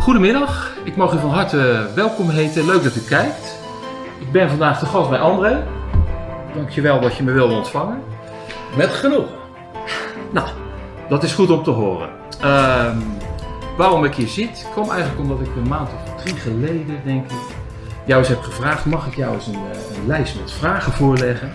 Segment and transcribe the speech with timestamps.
[0.00, 2.66] Goedemiddag, ik mag u van harte welkom heten.
[2.66, 3.58] Leuk dat u kijkt.
[4.18, 5.66] Ik ben vandaag de gast bij André.
[6.54, 8.02] Dankjewel dat je me wilde ontvangen.
[8.76, 9.34] Met genoegen.
[10.30, 10.48] Nou,
[11.08, 12.10] dat is goed om te horen.
[12.40, 12.98] Ehm,
[13.76, 17.36] waarom ik hier zit, kwam eigenlijk omdat ik een maand of drie geleden, denk ik,
[18.04, 21.52] jou eens heb gevraagd: mag ik jou eens een, eh, een lijst met vragen voorleggen?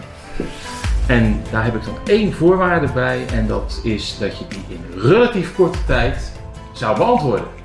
[1.07, 5.02] En daar heb ik dan één voorwaarde bij, en dat is dat je die in
[5.02, 6.32] relatief korte tijd
[6.71, 7.63] zou beantwoorden.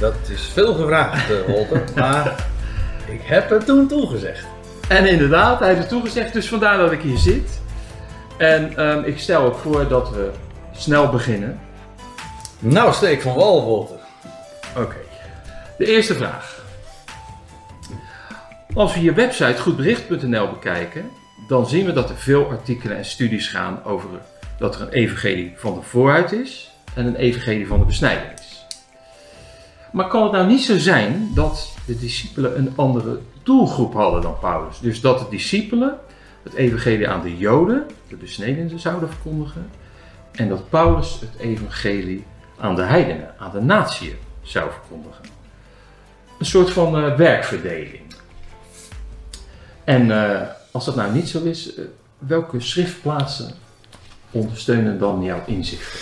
[0.00, 2.46] Dat is veel gevraagd, eh, Walter, maar
[3.06, 4.46] ik heb er toen toegezegd.
[4.88, 7.60] En inderdaad, hij heeft het toegezegd, dus vandaar dat ik hier zit.
[8.38, 10.30] En ehm, ik stel ook voor dat we
[10.72, 11.60] snel beginnen.
[12.58, 13.98] Nou, steek van wal, Walter.
[14.76, 14.96] Oké.
[15.78, 16.64] De eerste vraag.
[18.74, 21.10] Als we je website goedbericht.nl bekijken,
[21.48, 24.08] dan zien we dat er veel artikelen en studies gaan over
[24.58, 28.39] dat er een evangelie van de vooruit is en een evangelie van de besnijdenis.
[29.92, 34.38] Maar kan het nou niet zo zijn dat de discipelen een andere doelgroep hadden dan
[34.40, 34.78] Paulus?
[34.80, 35.98] Dus dat de discipelen
[36.42, 39.70] het evangelie aan de Joden, de besnedenen, zouden verkondigen.
[40.32, 42.24] En dat Paulus het evangelie
[42.58, 45.24] aan de heidenen, aan de natieën zou verkondigen.
[46.38, 48.02] Een soort van uh, werkverdeling.
[49.84, 51.84] En uh, als dat nou niet zo is, uh,
[52.18, 53.54] welke schriftplaatsen
[54.30, 56.00] ondersteunen dan jouw inzichten?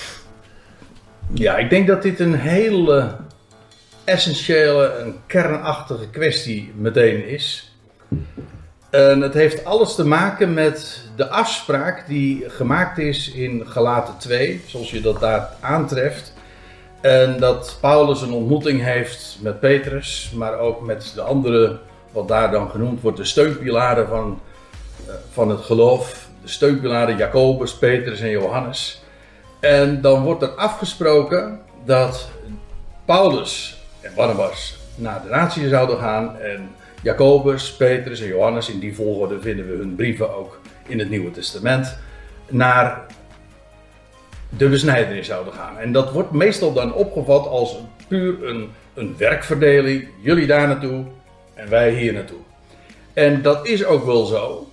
[1.33, 3.17] Ja, ik denk dat dit een hele
[4.09, 7.73] essentiële, een kernachtige kwestie meteen is.
[8.91, 14.61] En het heeft alles te maken met de afspraak die gemaakt is in Galaten 2,
[14.67, 16.33] zoals je dat daar aantreft.
[17.01, 21.79] En dat Paulus een ontmoeting heeft met Petrus, maar ook met de andere,
[22.13, 24.41] wat daar dan genoemd wordt, de steunpilaren van,
[25.07, 26.29] eh, van het geloof.
[26.43, 29.03] De steunpilaren Jacobus, Petrus en Johannes.
[29.61, 32.29] En dan wordt er afgesproken dat
[33.05, 36.39] Paulus en Barnabas naar de natie zouden gaan.
[36.39, 36.71] En
[37.03, 41.31] Jacobus, Petrus en Johannes, in die volgorde vinden we hun brieven ook in het Nieuwe
[41.31, 41.99] Testament,
[42.49, 43.07] naar
[44.49, 45.79] de besnijdenis zouden gaan.
[45.79, 47.77] En dat wordt meestal dan opgevat als
[48.09, 50.09] puur een, een werkverdeling.
[50.21, 51.05] Jullie daar naartoe
[51.55, 52.39] en wij hier naartoe.
[53.13, 54.69] En dat is ook wel zo.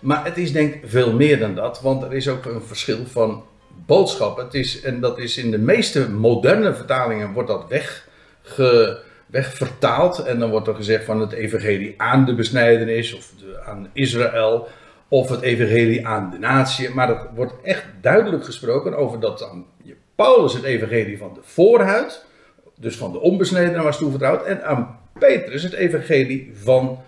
[0.00, 1.80] Maar het is denk ik veel meer dan dat.
[1.80, 3.44] Want er is ook een verschil van
[3.86, 4.36] boodschap.
[4.36, 8.08] Het is, en dat is in de meeste moderne vertalingen wordt dat weg
[8.46, 10.18] ge, wegvertaald.
[10.18, 13.32] En dan wordt er gezegd van het evangelie aan de besnijdenis of
[13.66, 14.68] aan Israël.
[15.08, 16.90] Of het evangelie aan de natie.
[16.90, 19.66] Maar het wordt echt duidelijk gesproken over dat aan
[20.14, 22.24] Paulus het evangelie van de voorhuid.
[22.78, 24.44] Dus van de onbesnedenen was toevertrouwd.
[24.44, 27.02] En aan Petrus het evangelie van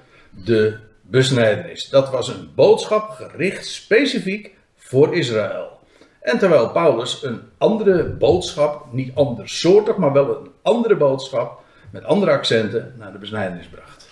[0.45, 1.89] de besnijdenis.
[1.89, 5.78] Dat was een boodschap gericht specifiek voor Israël.
[6.21, 12.31] En terwijl Paulus een andere boodschap, niet andersoortig, maar wel een andere boodschap, met andere
[12.31, 14.09] accenten, naar de besnijdenis bracht.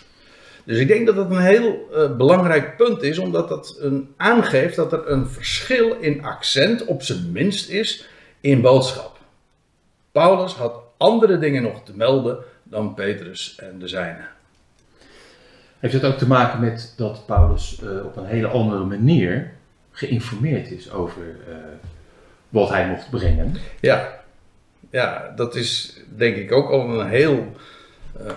[0.65, 4.77] Dus ik denk dat dat een heel uh, belangrijk punt is, omdat dat een, aangeeft
[4.77, 8.09] dat er een verschil in accent, op zijn minst is,
[8.41, 9.19] in boodschap.
[10.12, 14.28] Paulus had andere dingen nog te melden dan Petrus en de zijnen.
[15.78, 19.53] Heeft het ook te maken met dat Paulus uh, op een hele andere manier
[19.91, 21.55] geïnformeerd is over uh,
[22.48, 23.56] wat hij mocht brengen.
[23.80, 24.22] Ja,
[24.90, 27.52] ja dat is denk ik ook al een heel
[28.20, 28.32] uh,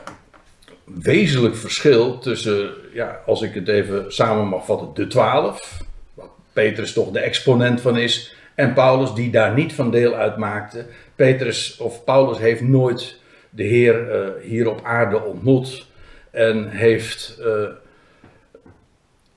[0.84, 5.82] wezenlijk verschil tussen, ja, als ik het even samen mag vatten, de twaalf,
[6.14, 10.86] waar Petrus toch de exponent van is, en Paulus die daar niet van deel uitmaakte.
[11.16, 13.18] Petrus of Paulus heeft nooit
[13.50, 15.86] de Heer uh, hier op aarde ontmoet
[16.32, 17.46] en heeft uh,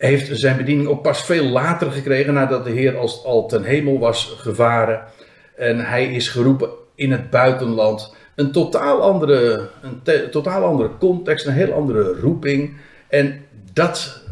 [0.09, 3.99] heeft zijn bediening ook pas veel later gekregen, nadat de Heer als, al ten hemel
[3.99, 5.03] was gevaren.
[5.57, 8.15] En hij is geroepen in het buitenland.
[8.35, 12.77] Een totaal andere, een totaal andere context, een heel andere roeping.
[13.09, 14.23] En dat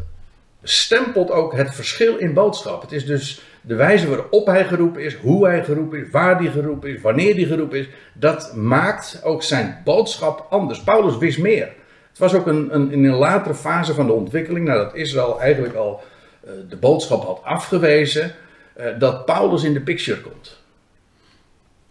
[0.63, 2.81] stempelt ook het verschil in boodschap.
[2.81, 6.51] Het is dus de wijze waarop hij geroepen is, hoe hij geroepen is, waar hij
[6.51, 7.89] geroepen is, wanneer hij geroepen is.
[8.13, 10.83] Dat maakt ook zijn boodschap anders.
[10.83, 11.79] Paulus wist meer.
[12.11, 15.75] Het was ook een, een, in een latere fase van de ontwikkeling, nadat Israël eigenlijk
[15.75, 16.03] al
[16.45, 18.31] uh, de boodschap had afgewezen,
[18.79, 20.59] uh, dat Paulus in de picture komt.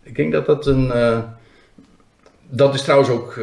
[0.02, 0.86] Ik denk dat dat een.
[0.86, 1.18] Uh,
[2.48, 3.38] dat is trouwens ook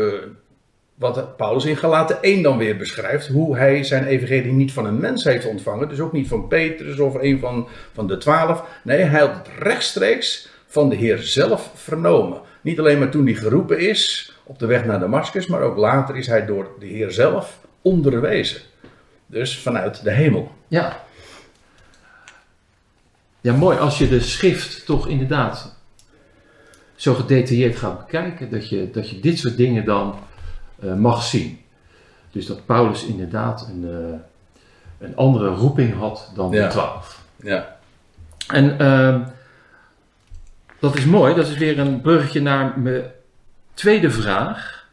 [0.95, 3.27] wat Paulus in Galaten 1 dan weer beschrijft.
[3.27, 5.89] Hoe hij zijn evangelie niet van een mens heeft ontvangen.
[5.89, 8.63] Dus ook niet van Petrus of een van, van de twaalf.
[8.83, 12.41] Nee, hij had het rechtstreeks van de Heer zelf vernomen.
[12.62, 16.16] Niet alleen maar toen hij geroepen is op de weg naar Damascus, maar ook later
[16.18, 18.62] is hij door de Heer zelf onderwezen.
[19.26, 20.52] Dus vanuit de hemel.
[20.68, 21.02] Ja.
[23.42, 25.76] Ja, mooi als je de schrift toch inderdaad
[26.96, 30.20] zo gedetailleerd gaat bekijken, dat je, dat je dit soort dingen dan
[30.80, 31.60] eh, mag zien.
[32.32, 34.20] Dus dat Paulus inderdaad een, eh,
[35.08, 36.64] een andere roeping had dan Ja.
[36.66, 37.22] de twaalf.
[37.36, 37.78] Ja.
[38.48, 39.22] En ehm,
[40.80, 43.04] dat is mooi, dat is weer een bruggetje naar mijn
[43.77, 44.88] tweede vraag.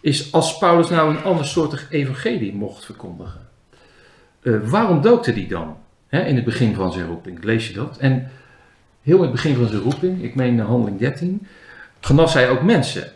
[0.00, 3.48] Is als Paulus nou een andersoortig evangelie mocht verkondigen,
[4.42, 5.76] eh, waarom doopte hij dan?
[6.08, 7.96] Hè, in het begin van zijn roeping, lees je dat?
[7.98, 8.30] En
[9.02, 11.46] heel in het begin van zijn roeping, ik meen handeling 13,
[12.00, 13.12] genas hij ook mensen.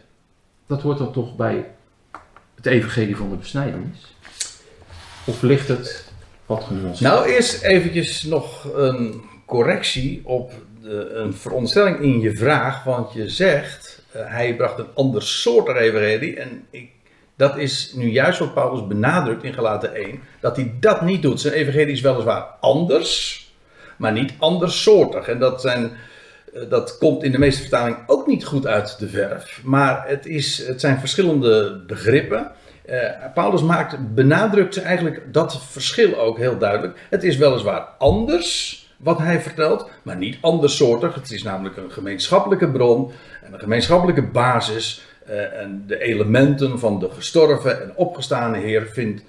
[0.66, 1.66] Dat hoort dan toch bij
[2.54, 4.14] het evangelie van de besnijdenis?
[5.24, 6.12] Of ligt het
[6.46, 7.12] wat genuanceerd?
[7.12, 12.84] Nou, eerst eventjes nog een correctie op de, een veronderstelling in je vraag.
[12.84, 16.36] Want je zegt, hij bracht een ander soort evangelie.
[16.36, 16.90] En ik,
[17.36, 20.20] dat is nu juist wat Paulus benadrukt in Galaten 1.
[20.40, 21.40] Dat hij dat niet doet.
[21.40, 23.40] Zijn evangelie is weliswaar anders,
[23.96, 25.28] maar niet andersoortig.
[25.28, 25.92] En dat, zijn,
[26.54, 29.60] eh, dat komt in de meeste vertalingen ook niet goed uit de verf.
[29.64, 32.50] Maar het, is, het zijn verschillende begrippen.
[32.84, 32.98] Eh,
[33.34, 36.98] Paulus maakt, benadrukt eigenlijk dat verschil ook heel duidelijk.
[37.10, 41.14] Het is weliswaar anders wat hij vertelt, maar niet andersoortig.
[41.14, 43.12] Het is namelijk een gemeenschappelijke bron
[43.42, 45.02] en een gemeenschappelijke basis.
[45.26, 49.22] eh, en de elementen van de gestorven en opgestane Heer vindt,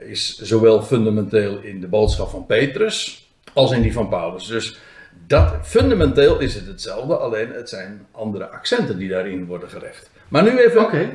[0.00, 4.46] is zowel fundamenteel in de boodschap van Petrus als in die van Paulus.
[4.46, 4.78] Dus
[5.26, 10.10] dat, fundamenteel is het hetzelfde, alleen het zijn andere accenten die daarin worden gelegd.
[10.28, 11.10] Maar nu even, Oké,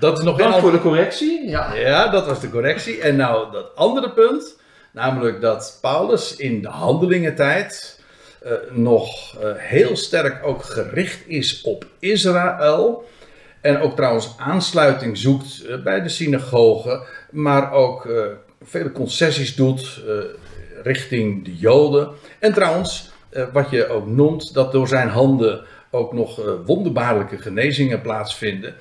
[0.00, 1.48] dat is nog dank voor de correctie.
[1.48, 1.74] Ja.
[1.74, 3.00] ja, dat was de correctie.
[3.00, 4.56] En nou, dat andere punt,
[4.98, 8.00] namelijk dat Paulus in de handelingentijd
[8.42, 13.04] eh, nog eh, heel sterk ook gericht is op Israël.
[13.60, 18.08] En ook trouwens aansluiting zoekt eh, bij de synagogen, maar ook
[18.62, 20.00] vele concessies doet
[20.82, 22.08] richting de Joden.
[22.38, 23.10] En trouwens,
[23.52, 28.74] wat je ook noemt, dat door zijn handen ook nog wonderbaarlijke genezingen plaatsvinden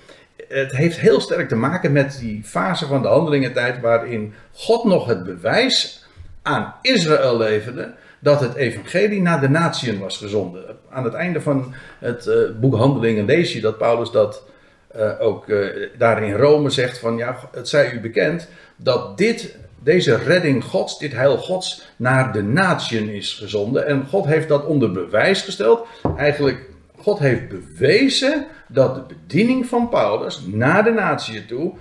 [0.47, 5.05] het heeft heel sterk te maken met die fase van de handelingentijd waarin God nog
[5.05, 6.06] het bewijs
[6.47, 10.63] aan Israël leverde dat het evangelie naar de natieën was gezonden.
[10.89, 14.44] Aan het einde van het eh, boek Handelingen lees je dat Paulus dat
[14.88, 19.57] eh, ook eh, daar in Rome zegt van ja, het zij u bekend dat dit,
[19.83, 23.88] deze redding Gods, dit heil Gods naar de natieën is gezonden.
[23.88, 25.88] En God heeft dat onder bewijs gesteld.
[26.17, 31.73] Eigenlijk, God heeft bewezen dat de bediening van Paulus naar de natieën toe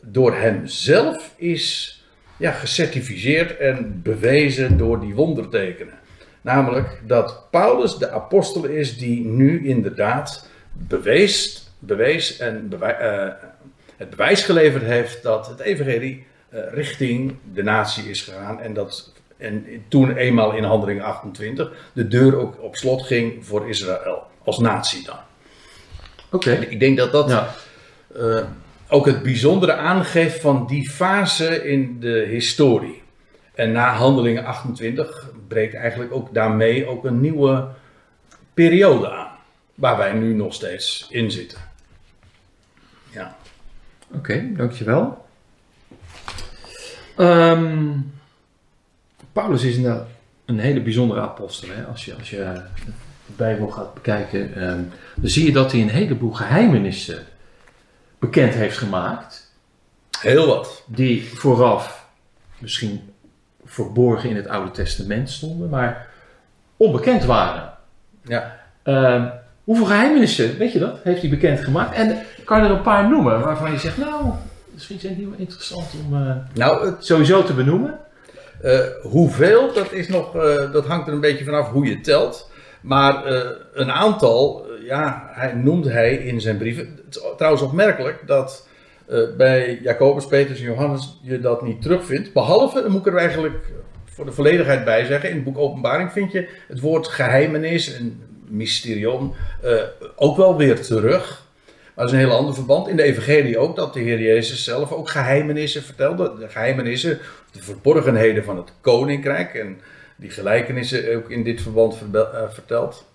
[0.00, 1.98] door hemzelf is
[2.44, 5.94] ja, gecertificeerd en bewezen door die wondertekenen.
[6.40, 13.32] Namelijk dat Paulus de apostel is die nu inderdaad bewees, bewees en bewij- eh,
[13.96, 18.60] het bewijs geleverd heeft dat het evangelie eh, richting de natie is gegaan.
[18.60, 23.68] En dat en toen eenmaal in handeling 28 de deur ook op slot ging voor
[23.68, 24.22] Israël.
[24.44, 25.18] Als natie dan.
[26.30, 26.50] Oké.
[26.52, 27.54] Ik denk dat dat Ja.
[28.16, 28.44] eh,
[28.88, 33.02] ook het bijzondere aangeeft van die fase in de historie.
[33.54, 37.68] En na handelingen 28 breekt eigenlijk ook daarmee ook een nieuwe
[38.54, 39.32] periode aan.
[39.74, 41.58] Waar wij nu nog steeds in zitten.
[43.10, 43.36] Ja.
[44.12, 45.26] Oké, dankjewel.
[47.16, 47.92] Ehm
[49.34, 50.00] Paulus is een,
[50.44, 51.68] een hele bijzondere apostel.
[51.68, 51.84] Hè?
[51.84, 52.62] Als, je, als je
[53.26, 54.82] de Bijbel gaat bekijken, ehm,
[55.16, 57.26] dan zie je dat hij een heleboel geheimenissen
[58.24, 59.52] bekend heeft gemaakt.
[60.20, 60.82] Heel wat.
[60.86, 62.06] Die vooraf
[62.58, 63.12] misschien
[63.64, 66.06] verborgen in het Oude Testament stonden, maar
[66.76, 67.72] onbekend waren.
[68.22, 68.60] Ja.
[68.82, 69.28] Ehm,
[69.64, 71.94] hoeveel geheimenissen, weet je dat, heeft hij bekend gemaakt?
[71.94, 74.24] En kan je er een paar noemen waarvan je zegt, nou,
[74.72, 77.98] misschien zijn die wel interessant om eh, Nou, het, sowieso te benoemen?
[78.62, 82.50] eh, hoeveel, dat, is nog, eh, dat hangt er een beetje vanaf hoe je telt.
[82.80, 83.26] Maar
[83.72, 86.98] een aantal, ja, hij, noemde hij in zijn brieven.
[87.04, 88.68] Het is trouwens opmerkelijk dat
[89.06, 92.32] eh, bij Jacobus, Petrus en Johannes je dat niet terugvindt.
[92.32, 93.72] Behalve, dan moet ik er eigenlijk
[94.04, 98.22] voor de volledigheid bij zeggen, in het boek Openbaring vind je het woord geheimenis en
[98.48, 99.82] mysterion eh,
[100.16, 101.42] ook wel weer terug.
[101.94, 102.88] Maar dat is een heel ander verband.
[102.88, 106.32] In de Evangelie ook, dat de Heer Jezus zelf ook geheimenissen vertelde.
[106.38, 107.18] De geheimenissen,
[107.52, 109.54] de verborgenheden van het koninkrijk.
[109.54, 109.80] En
[110.16, 113.06] die gelijkenissen ook in dit verband eh, verteld.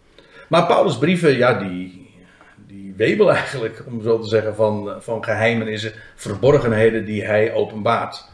[0.50, 2.10] Maar Paulus' brieven, ja, die,
[2.68, 8.26] die webelen eigenlijk, om zo te zeggen, van, van geheimenissen, verborgenheden die hij openbaart.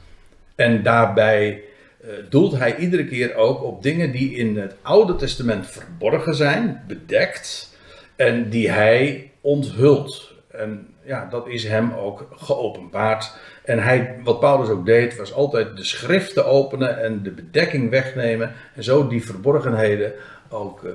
[0.55, 1.63] En daarbij
[2.01, 6.83] eh, doelt hij iedere keer ook op dingen die in het Oude Testament verborgen zijn,
[6.87, 7.77] bedekt,
[8.15, 10.33] en die hij onthult.
[10.51, 13.33] En ja, dat is hem ook geopenbaard.
[13.63, 18.53] En hij, wat Paulus ook deed, was altijd de schriften openen en de bedekking wegnemen.
[18.75, 20.13] En zo die verborgenheden
[20.49, 20.91] ook eh,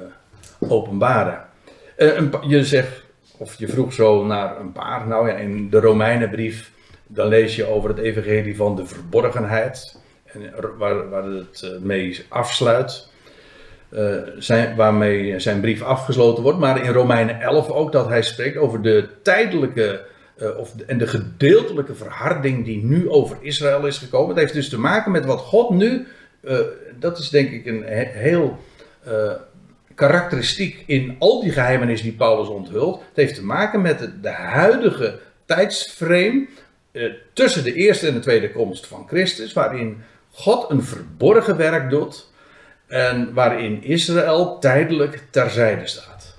[0.69, 1.45] openbaren.
[1.97, 3.03] Eh, een je zegt,
[3.37, 5.07] of je vroeg zo naar een paar.
[5.07, 6.71] Nou ja, in de Romeinenbrief,
[7.07, 9.99] dan lees je over het evangelie van de verborgenheid.
[10.25, 13.09] En er- waar, waar het eh, mee afsluit.
[13.91, 16.59] eh, zijn, waarmee zijn brief afgesloten wordt.
[16.59, 20.05] Maar in Romeinen 11 ook dat hij spreekt over de tijdelijke
[20.37, 24.29] eh, of en de gedeeltelijke verharding die nu over Israël is gekomen.
[24.29, 26.07] Het heeft dus te maken met wat God nu,
[26.41, 26.59] eh,
[26.99, 28.59] dat is denk ik een he- heel
[29.05, 29.33] eh,
[30.01, 32.99] karakteristiek in al die geheimenissen die Paulus onthult.
[32.99, 36.47] Het heeft te maken met de, de huidige tijdsframe
[36.93, 41.91] eh, tussen de eerste en de tweede komst van Christus, waarin God een verborgen werk
[41.91, 42.29] doet
[42.87, 46.39] en waarin Israël tijdelijk terzijde staat.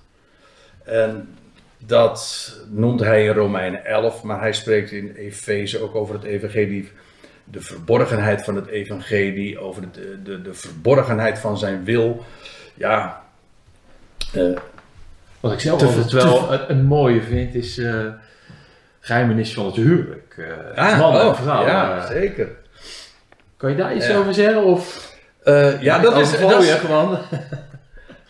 [0.84, 1.36] En
[1.77, 6.91] dat noemt hij in Romeinen 11, maar hij spreekt in Efeze ook over het evangelie,
[7.44, 12.25] de verborgenheid van het evangelie, over de, de, de verborgenheid van zijn wil.
[12.74, 13.22] Ja,
[14.33, 14.43] eh,
[15.39, 18.05] Wat ik zelf altijd wel een, een mooie vind, is eh
[18.99, 20.35] geheimenis van het huwelijk.
[20.75, 21.65] Eh, ah, man en oh, vrouw.
[21.65, 22.07] ja, eh.
[22.11, 22.47] zeker.
[23.57, 24.17] kan je daar iets Ja.
[24.17, 24.63] over zeggen?
[24.63, 25.09] Of
[25.43, 27.17] Eh, ja, dat is, dat, is, gewoon.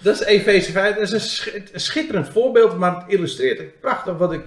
[0.02, 0.94] dat is Efeze 5.
[0.94, 4.42] Dat is een schi- een schitterend voorbeeld, maar het illustreert het prachtig wat ik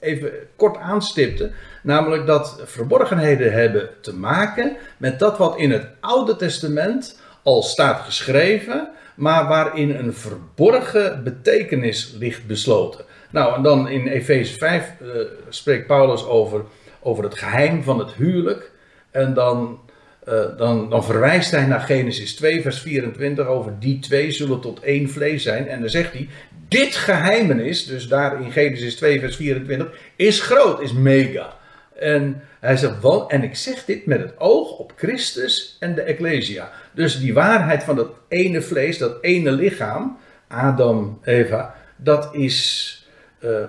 [0.00, 1.50] even kort aanstipte.
[1.82, 8.00] Namelijk dat verborgenheden hebben te maken met dat wat in het Oude Testament al staat
[8.00, 13.04] geschreven, maar waarin een verborgen betekenis ligt besloten.
[13.30, 15.08] Nou, en dan in Efeze 5 eh,
[15.48, 16.64] spreekt Paulus over,
[17.00, 18.70] over het geheim van het huwelijk.
[19.10, 19.80] En dan,
[20.24, 24.80] eh, dan, dan verwijst hij naar Genesis 2, vers 24, over die twee zullen tot
[24.80, 25.68] één vlees zijn.
[25.68, 26.28] En dan zegt hij,
[26.68, 31.57] dit geheimenis, dus daar in Genesis 2, vers 24, is groot, is mega.
[31.98, 36.02] En hij zegt, "Want- en ik zeg dit met het oog op Christus en de
[36.02, 36.70] Ecclesia.
[36.92, 42.92] Dus die waarheid van dat ene vlees, dat ene lichaam, Adam, Eva, dat is
[43.38, 43.64] eh,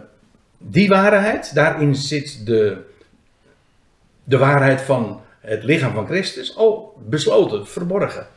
[0.58, 1.54] die waarheid.
[1.54, 2.78] Daarin zit de,
[4.24, 8.28] de waarheid van het lichaam van Christus al besloten, verborgen.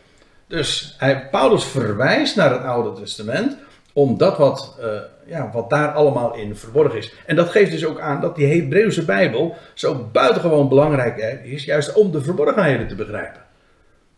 [0.46, 3.56] Dus hij, Paulus verwijst naar het Oude Testament,
[3.92, 4.88] omdat wat, eh,
[5.26, 7.12] ja, wat daar allemaal in verborgen is.
[7.26, 11.92] En dat geeft dus ook aan dat die Hebreeuwse Bijbel zo buitengewoon belangrijk is, juist
[11.92, 13.40] om de verborgenheden te begrijpen.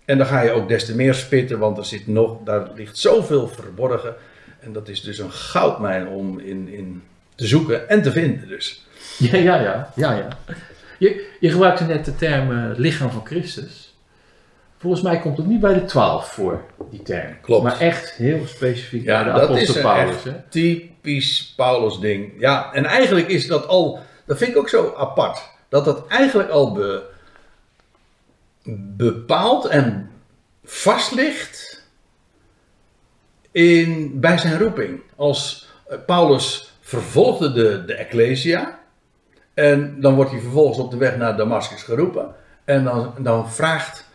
[0.05, 2.99] En dan ga je ook des te meer spitten, want er zit nog, daar ligt
[2.99, 4.15] zoveel verborgen.
[4.61, 7.03] En dat is dus een goudmijn om in, in
[7.35, 8.87] te zoeken en te vinden dus.
[9.19, 9.93] Ja, ja, ja.
[9.95, 10.29] ja, ja.
[10.99, 13.84] Je, je gebruikte net de term eh, lichaam van Christus.
[14.85, 17.41] Volgens mij komt het niet bij de twaalf voor, die term.
[17.41, 17.63] Klopt.
[17.63, 20.25] Maar echt heel specifiek Ja, bij de dat is een Paulus.
[20.25, 22.33] echt typisch Paulus ding.
[22.39, 26.51] Ja, en eigenlijk is dat al, dat vind ik ook zo apart, dat dat eigenlijk
[26.51, 27.03] al be,
[28.97, 30.11] bepaald en
[30.65, 31.87] vast ligt
[33.51, 35.01] in, bij zijn roeping.
[35.17, 38.79] Als eh, Paulus vervolgde de, de Ecclesia
[39.55, 44.13] en dan wordt hij vervolgens op de weg naar Damascus geroepen en dan, dan vraagt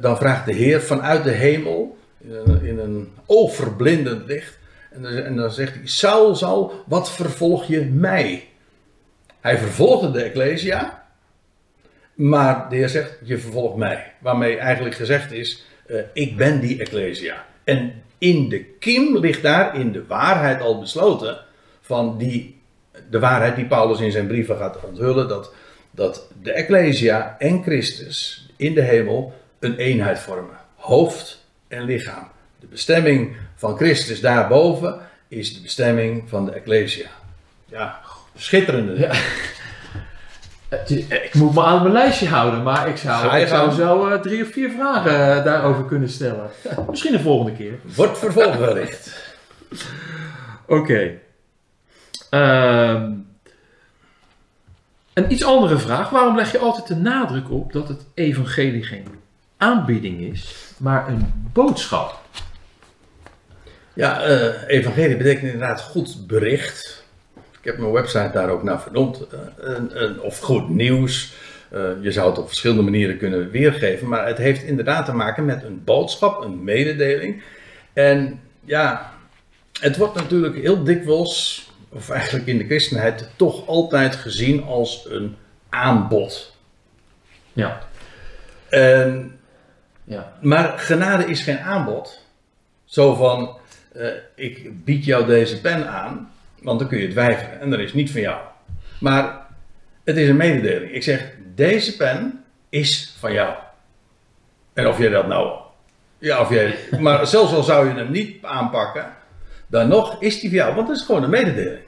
[0.00, 4.58] dan vraagt de Heer vanuit de hemel, in een, in een oogverblindend licht,
[4.94, 8.48] en dan, zegt hij, Saul, Saul, wat vervolg je mij?
[9.40, 11.04] Hij vervolgde de Ecclesia,
[12.14, 14.12] maar de Heer zegt, je vervolgt mij.
[14.18, 17.44] Waarmee eigenlijk gezegd is, eh, ik ben die Ecclesia.
[17.64, 21.38] En in de kiem ligt daar in de waarheid al besloten
[21.80, 22.60] van die,
[23.10, 25.52] de waarheid die Paulus in zijn brieven gaat onthullen, dat,
[25.90, 29.32] dat de Ecclesia en Christus in de hemel
[29.64, 30.56] een eenheid vormen.
[30.76, 32.28] Hoofd en lichaam.
[32.60, 37.08] De bestemming van Christus daarboven is de bestemming van de Ecclesia.
[37.66, 38.00] Ja,
[38.36, 38.98] schitterende.
[38.98, 39.12] Ja.
[41.08, 44.42] Ik moet me aan mijn lijstje houden, maar ik zou, ik zou zo eh, drie
[44.42, 46.50] of vier vragen eh, daarover kunnen stellen.
[46.90, 47.78] Misschien de volgende keer.
[47.94, 49.32] Wordt vervolg wellicht.
[50.66, 51.10] Oké.
[52.30, 53.12] Ehm,
[55.12, 56.10] een iets andere vraag.
[56.10, 59.06] Waarom leg je altijd de nadruk op dat het evangelie geen
[59.64, 62.20] aanbieding is, maar een boodschap?
[63.94, 67.04] Ja, eh, evangelie betekent inderdaad goed bericht.
[67.34, 69.26] Ik heb mijn website daar ook naar vernoemd.
[69.26, 71.34] Eh, een- een- of goed nieuws.
[71.70, 74.08] Eh, je zou het op verschillende manieren kunnen weergeven.
[74.08, 77.42] Maar het heeft inderdaad te maken met een boodschap, een mededeling.
[77.92, 79.12] En ja,
[79.80, 85.36] het wordt natuurlijk heel dikwijls, of eigenlijk in de christenheid, toch altijd gezien als een
[85.68, 86.56] aanbod.
[87.52, 87.82] Ja.
[88.68, 89.38] En
[90.04, 90.32] ja.
[90.40, 92.22] maar genade is geen aanbod.
[92.84, 93.56] Zo van,
[93.92, 96.32] eh, ik bied jou deze pen aan,
[96.62, 98.40] want dan kun je het weigeren en dat is niet van jou.
[99.00, 99.46] Maar
[100.04, 100.92] het is een mededeling.
[100.92, 103.54] Ik zeg, deze pen is van jou.
[104.72, 105.58] En of jij dat nou,
[106.18, 109.06] ja, of jij, maar zelfs al zou je hem niet aanpakken,
[109.66, 111.82] dan nog is die voor jou, want het is gewoon een mededeling.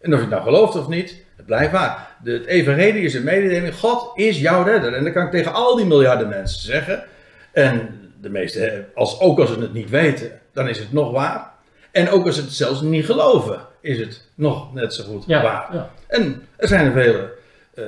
[0.00, 2.16] En of je het nou gelooft of niet, het blijft waar.
[2.22, 4.94] De, het evangelie is een mededeling, God is jouw redder.
[4.94, 7.04] En dat kan ik tegen al die miljarden mensen zeggen.
[7.52, 11.50] En de meeste, als, ook als ze het niet weten, dan is het nog waar.
[11.90, 15.42] En ook als ze het zelfs niet geloven, is het nog net zo goed Ja,
[15.42, 15.68] waar.
[15.74, 15.90] ja.
[16.06, 17.30] En er zijn er velen
[17.74, 17.84] eh,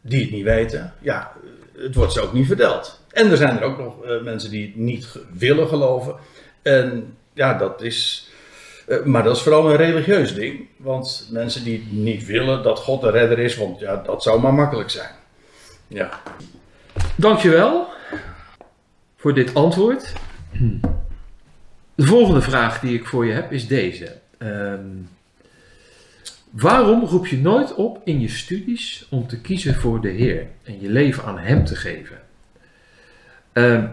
[0.00, 0.92] die het niet weten.
[1.00, 1.32] Ja,
[1.76, 3.00] het wordt ze ook niet verteld.
[3.10, 6.14] En er zijn er ook nog eh, mensen die het niet willen geloven.
[6.62, 8.28] En ja, dat is.
[8.86, 10.68] eh, maar dat is vooral een religieus ding.
[10.76, 14.54] Want mensen die niet willen dat God de redder is, want ja, dat zou maar
[14.54, 15.10] makkelijk zijn.
[15.86, 16.20] Ja.
[17.16, 17.88] Dankjewel
[19.20, 20.12] voor dit antwoord.
[21.94, 24.16] De volgende vraag die ik voor je heb is deze.
[24.38, 24.86] Ehm,
[26.50, 30.80] waarom roep je nooit op in je studies om te kiezen voor de Heer en
[30.80, 32.20] je leven aan Hem te geven?
[33.52, 33.86] Ehm,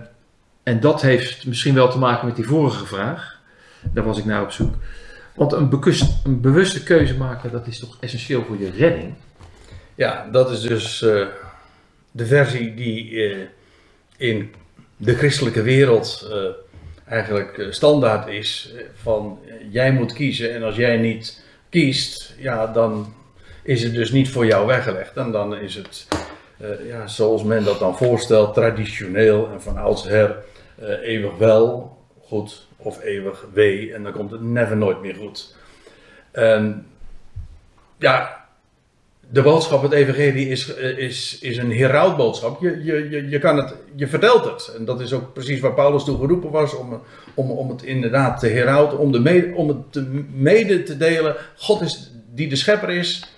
[0.63, 3.41] en dat heeft misschien wel te maken met die vorige vraag.
[3.93, 4.75] Daar was ik naar op zoek.
[5.35, 9.13] Want een, bewuste keuze maken, dat is toch essentieel voor je redding?
[9.95, 11.27] Ja, dat is dus eh,
[12.11, 13.37] de versie die eh,
[14.17, 14.53] in
[14.97, 16.49] de christelijke wereld eh,
[17.05, 18.73] eigenlijk eh, standaard is.
[18.75, 19.39] eh, van
[19.69, 23.13] jij moet kiezen en als jij niet kiest, ja, dan
[23.63, 25.17] is het dus niet voor jou weggelegd.
[25.17, 26.07] En dan is het,
[26.85, 30.35] ja, zoals men dat dan voorstelt, traditioneel en van oudsher
[30.75, 33.93] eh eeuwig wel goed of eeuwig wee.
[33.93, 35.55] En dan komt het never nooit meer goed.
[36.31, 36.87] En
[37.97, 38.36] ja,
[39.29, 42.61] de boodschap, het evangelie, is, eh, is, is een herautboodschap.
[42.61, 44.73] Je, je, je, kan het, je vertelt het.
[44.77, 46.75] En dat is ook precies waar Paulus toe geroepen was.
[46.75, 47.01] Om,
[47.33, 48.97] om, om het inderdaad te herauten.
[48.97, 51.35] Om, de om het te, mede te delen.
[51.55, 53.37] God is die de schepper is.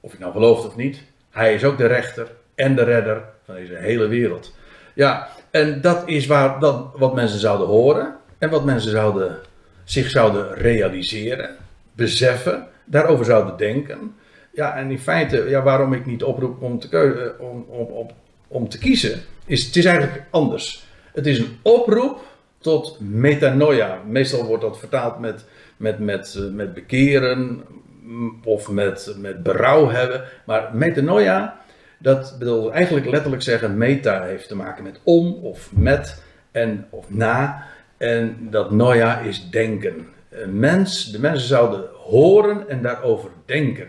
[0.00, 1.02] Of je nou gelooft of niet.
[1.30, 4.54] Hij is ook de rechter en de redder van deze hele wereld.
[4.94, 8.14] Ja, en dat is waar, dat, wat mensen zouden horen.
[8.38, 9.38] En wat mensen zouden,
[9.84, 11.56] zich zouden realiseren.
[11.92, 12.66] Beseffen.
[12.84, 14.14] Daarover zouden denken.
[14.52, 18.08] Ja, en in feite, ja, waarom ik niet oproep om te, eh, om, om, om,
[18.48, 20.84] om te kiezen, is het is eigenlijk anders.
[21.12, 22.20] Het is een oproep
[22.58, 24.02] tot metanoia.
[24.06, 25.44] Meestal wordt dat vertaald met,
[25.76, 27.64] met, met, eh, met bekeren
[28.02, 30.24] mm, of met, met berouw hebben.
[30.46, 31.60] Maar metanoia,
[31.98, 37.10] dat wil eigenlijk letterlijk zeggen, meta heeft te maken met om of met en of
[37.10, 37.64] na.
[37.96, 40.08] En dat noia is denken.
[40.28, 43.88] Een mens, de mensen zouden horen en daarover denken.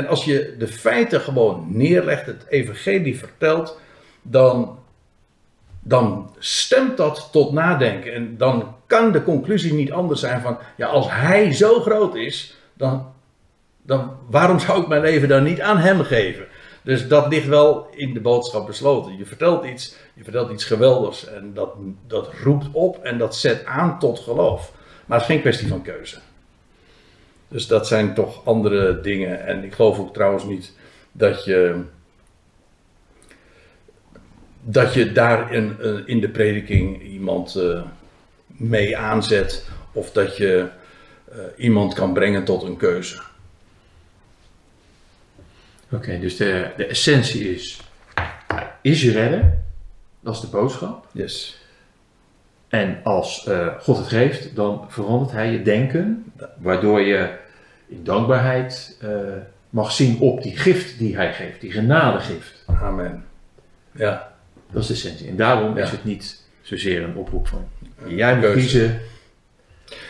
[0.00, 3.80] En als je de feiten gewoon neerlegt, het evangelie vertelt,
[4.22, 4.78] dan,
[5.80, 8.12] dan stemt dat tot nadenken.
[8.12, 12.56] En dan kan de conclusie niet anders zijn van, ja, als hij zo groot is,
[12.74, 13.12] dan,
[13.82, 16.46] dan waarom zou ik mijn leven dan niet aan hem geven?
[16.82, 19.16] Dus dat ligt wel in de boodschap besloten.
[19.16, 21.70] Je vertelt iets, je vertelt iets geweldigs en dat,
[22.06, 24.72] dat roept op en dat zet aan tot geloof.
[25.06, 26.18] Maar het is geen kwestie van keuze.
[27.50, 29.46] Dus dat zijn toch andere dingen.
[29.46, 30.72] En ik geloof ook trouwens niet
[31.12, 31.82] dat je.
[34.62, 37.82] dat je daar in, in de prediking iemand eh,
[38.46, 39.68] mee aanzet.
[39.92, 40.68] of dat je
[41.30, 43.20] eh, iemand kan brengen tot een keuze.
[45.92, 47.80] Oké, dus de, de essentie is,
[48.82, 49.58] is je redder.
[50.20, 51.06] Dat is de boodschap.
[51.12, 51.59] Yes.
[52.70, 57.28] En als eh, God het geeft, dan verandert hij je denken, waardoor je
[57.88, 59.08] in dankbaarheid eh,
[59.70, 62.64] mag zien op die gift die hij geeft, die genadegift.
[62.66, 63.24] Amen.
[63.92, 64.32] Ja.
[64.72, 65.28] Dat is de essentie.
[65.28, 65.82] En daarom Ja.
[65.82, 67.68] is het niet zozeer een oproep van,
[68.06, 69.00] jij moet kiezen.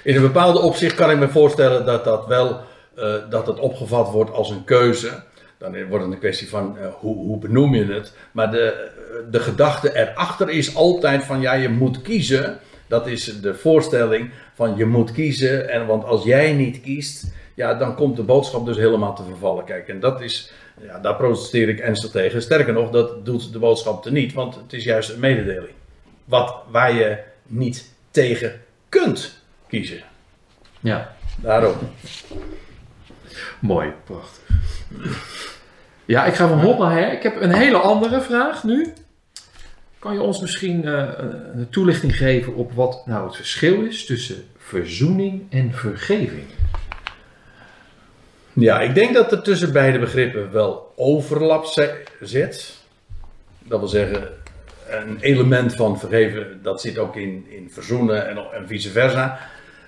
[0.04, 2.60] In een bepaalde opzicht kan ik me voorstellen dat dat wel
[2.96, 5.22] eh, dat het opgevat wordt als een keuze.
[5.60, 8.12] Dan wordt het een kwestie van eh, hoe, hoe benoem je het.
[8.32, 8.90] Maar de,
[9.30, 12.58] de gedachte erachter is altijd van ja, je moet kiezen.
[12.86, 15.68] Dat is de voorstelling van je moet kiezen.
[15.68, 19.64] En want als jij niet kiest, ja, dan komt de boodschap dus helemaal te vervallen.
[19.64, 22.42] Kijk, en dat is, ja, daar protesteer ik ernstig tegen.
[22.42, 25.74] Sterker nog, dat doet de boodschap er niet, want het is juist een mededeling.
[26.24, 30.00] Wat, waar je niet tegen kunt kiezen.
[30.80, 31.74] Ja, Daarom.
[33.60, 34.42] Mooi, prachtig.
[36.04, 37.12] Ja, ik ga van hot naar her.
[37.12, 38.92] Ik heb een hele andere vraag nu.
[39.98, 41.08] Kan je ons misschien eh,
[41.54, 46.44] een- toelichting geven op wat nou het verschil is tussen verzoening en vergeving?
[48.52, 51.90] Ja, ik denk dat er tussen beide begrippen wel overlap zi-
[52.20, 52.74] zit.
[53.58, 54.28] Dat wil zeggen,
[54.88, 59.38] een element van vergeven, dat zit ook in, in verzoenen en, en vice versa.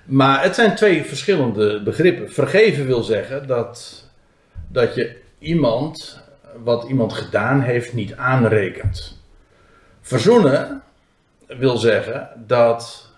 [0.05, 2.31] Maar het zijn twee verschillende begrippen.
[2.31, 4.03] Vergeven wil zeggen dat,
[4.67, 6.21] dat je iemand,
[6.63, 9.21] wat iemand gedaan heeft, niet aanrekent.
[10.01, 10.81] Verzoenen
[11.47, 13.09] wil zeggen dat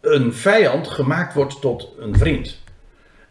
[0.00, 2.62] een vijand gemaakt wordt tot een vriend.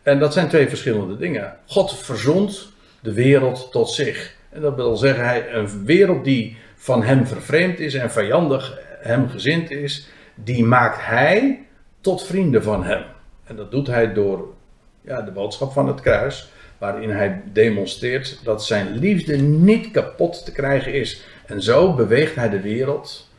[0.04, 1.58] En dat zijn twee verschillende dingen.
[1.66, 4.36] God verzond de wereld tot zich.
[4.50, 9.30] En dat wil zeggen, hij, een wereld die van hem vervreemd is en vijandig hem
[9.30, 11.65] gezind is, die maakt hij
[12.06, 13.04] tot vrienden van hem.
[13.44, 14.54] En dat doet hij door
[15.02, 20.52] ja, de boodschap van het kruis, waarin hij demonstreert dat zijn liefde niet kapot te
[20.52, 21.24] krijgen is.
[21.46, 23.30] En zo beweegt hij de wereld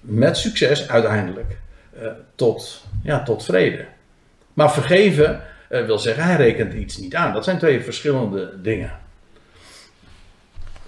[0.00, 1.56] met succes uiteindelijk
[1.98, 3.84] eh, tot, ja, tot vrede.
[4.52, 7.32] Maar vergeven uh, wil zeggen, hij rekent iets niet aan.
[7.32, 8.92] Dat zijn twee verschillende dingen.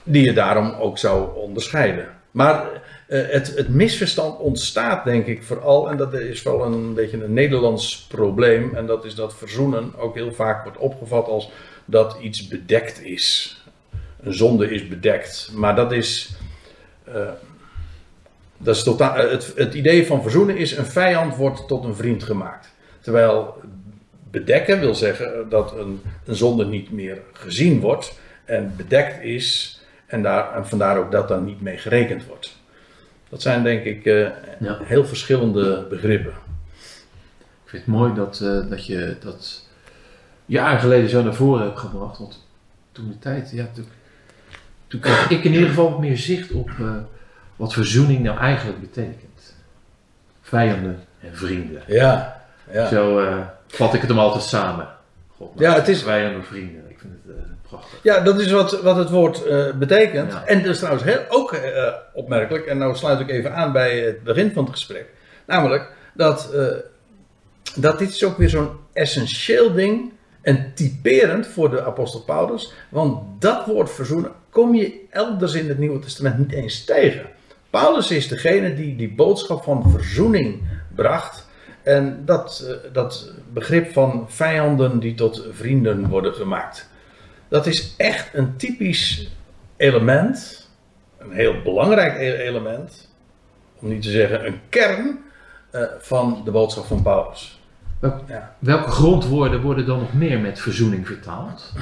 [0.02, 2.08] Die je daarom ook zou onderscheiden.
[2.30, 2.66] Maar
[3.08, 7.32] uh, het, het, misverstand ontstaat, denk ik, vooral, en dat is vooral een beetje een
[7.32, 11.50] Nederlands probleem, en dat is dat verzoenen ook heel vaak wordt opgevat als
[11.84, 13.56] dat iets bedekt is.
[14.22, 15.50] Een zonde is bedekt.
[15.54, 16.30] Maar dat is.
[17.08, 17.28] Uh,
[18.58, 22.22] dat is totaal, het, het idee van verzoenen is een vijand wordt tot een vriend
[22.22, 22.74] gemaakt.
[23.00, 23.60] Terwijl
[24.30, 30.22] bedekken wil zeggen dat een, een zonde niet meer gezien wordt en bedekt is en,
[30.22, 32.56] daar, en vandaar ook dat dan niet mee gerekend wordt.
[33.28, 34.28] Dat zijn denk ik uh,
[34.60, 34.78] ja.
[34.82, 36.32] heel verschillende begrippen.
[37.64, 39.68] Ik vind het mooi dat, uh, dat je dat
[40.46, 42.18] jaren geleden zo naar voren hebt gebracht.
[42.18, 42.46] Want
[42.92, 43.86] toen de tijd, ja, toen,
[44.86, 46.96] toen kreeg ik in ieder geval wat meer zicht op uh,
[47.56, 49.54] wat verzoening nou eigenlijk betekent.
[50.42, 51.82] Vijanden en vrienden.
[51.86, 52.88] Ja, ja.
[52.88, 53.24] Zo
[53.66, 54.88] vat ik het hem altijd samen.
[55.36, 56.02] God, ja, het is...
[56.02, 56.90] Vijanden en vrienden.
[56.90, 57.34] Ik vind het
[57.68, 57.98] prachtig.
[58.02, 59.42] Ja, dat is wat, wat het woord
[59.78, 60.32] betekent.
[60.32, 60.46] Ja.
[60.46, 61.56] En dat is trouwens heel, ook
[62.12, 62.66] opmerkelijk.
[62.66, 65.06] En nou sluit ik even aan bij het begin van het gesprek.
[65.46, 66.66] Namelijk dat, uh,
[67.74, 70.12] dat dit is ook weer zo'n essentieel ding.
[70.42, 72.72] En typerend voor de apostel Paulus.
[72.88, 77.26] Want dat woord verzoenen kom je elders in het Nieuwe Testament niet eens tegen.
[77.70, 80.62] Paulus is degene die die boodschap van verzoening
[80.94, 81.46] bracht.
[81.82, 86.88] En dat, dat begrip van vijanden die tot vrienden worden gemaakt.
[87.48, 89.30] Dat is echt een typisch
[89.76, 90.70] element
[91.18, 93.08] een heel belangrijk e- element,
[93.78, 95.18] om niet te zeggen een kern
[95.72, 97.60] uh, van de boodschap van Paulus.
[97.98, 98.54] Welke, ja.
[98.58, 101.72] welke grondwoorden worden dan nog meer met verzoening vertaald?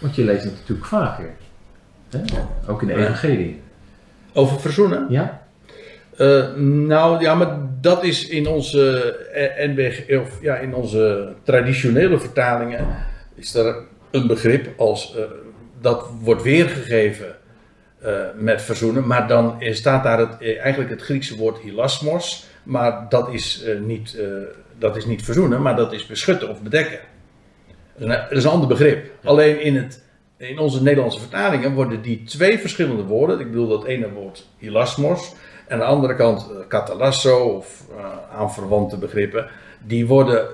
[0.00, 1.30] Want je leest het natuurlijk vaker,
[2.10, 2.20] hè?
[2.66, 3.62] ook in de Evangelie.
[4.32, 5.06] Over verzoenen?
[5.08, 5.42] Ja.
[6.16, 9.16] Uh, nou ja, maar dat is in onze,
[9.56, 12.86] NBG, of, ja, in onze traditionele vertalingen
[13.34, 13.76] is er
[14.10, 15.22] een begrip als uh,
[15.80, 17.36] dat wordt weergegeven
[18.04, 19.06] uh, met verzoenen.
[19.06, 22.48] Maar dan staat daar het, eigenlijk het Griekse woord hilasmos.
[22.62, 24.18] Maar dat is, uh, niet,
[24.78, 26.98] dat is niet verzoenen, maar dat is beschutten of bedekken.
[27.96, 29.10] Dat is een ander begrip.
[29.24, 30.02] Alleen in, het,
[30.36, 33.40] in onze Nederlandse vertalingen worden die twee verschillende woorden.
[33.40, 35.34] Ik bedoel dat ene woord hilasmos.
[35.66, 37.86] En aan de andere kant catalasso of
[38.32, 39.46] aanverwante begrippen.
[39.86, 40.48] Die worden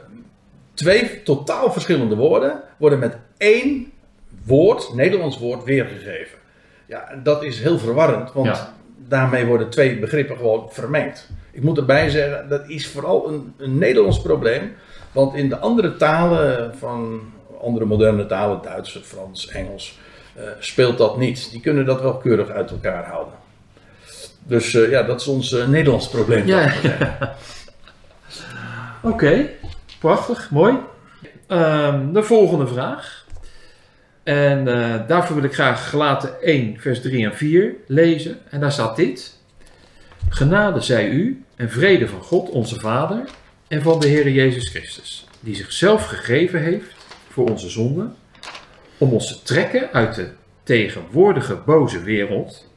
[0.74, 2.62] twee totaal verschillende woorden.
[2.78, 3.92] Worden met één
[4.44, 6.38] woord, Nederlands woord, weergegeven.
[6.86, 8.74] Ja, dat is heel verwarrend, want ja.
[9.08, 11.28] daarmee worden twee begrippen gewoon vermengd.
[11.52, 14.72] Ik moet erbij zeggen, dat is vooral een, een Nederlands probleem.
[15.12, 17.20] Want in de andere talen van
[17.60, 19.98] andere moderne talen, Duits, Frans, Engels,
[20.36, 21.50] uh, speelt dat niet.
[21.50, 23.34] Die kunnen dat wel keurig uit elkaar houden.
[24.42, 26.46] Dus uh, ja, dat is ons uh, Nederlands probleem.
[26.46, 26.72] Ja.
[29.02, 29.56] Oké, okay.
[29.98, 30.74] prachtig, mooi.
[31.48, 33.25] Um, de volgende vraag.
[34.26, 38.38] En uh, daarvoor wil ik graag Gelaten 1, vers 3 en 4 lezen.
[38.50, 39.38] En daar staat dit.
[40.28, 43.28] Genade zij u en vrede van God onze Vader
[43.68, 46.94] en van de Heer Jezus Christus, die zichzelf gegeven heeft
[47.28, 48.14] voor onze zonden,
[48.98, 50.28] om ons te trekken uit de
[50.62, 52.70] tegenwoordige boze wereld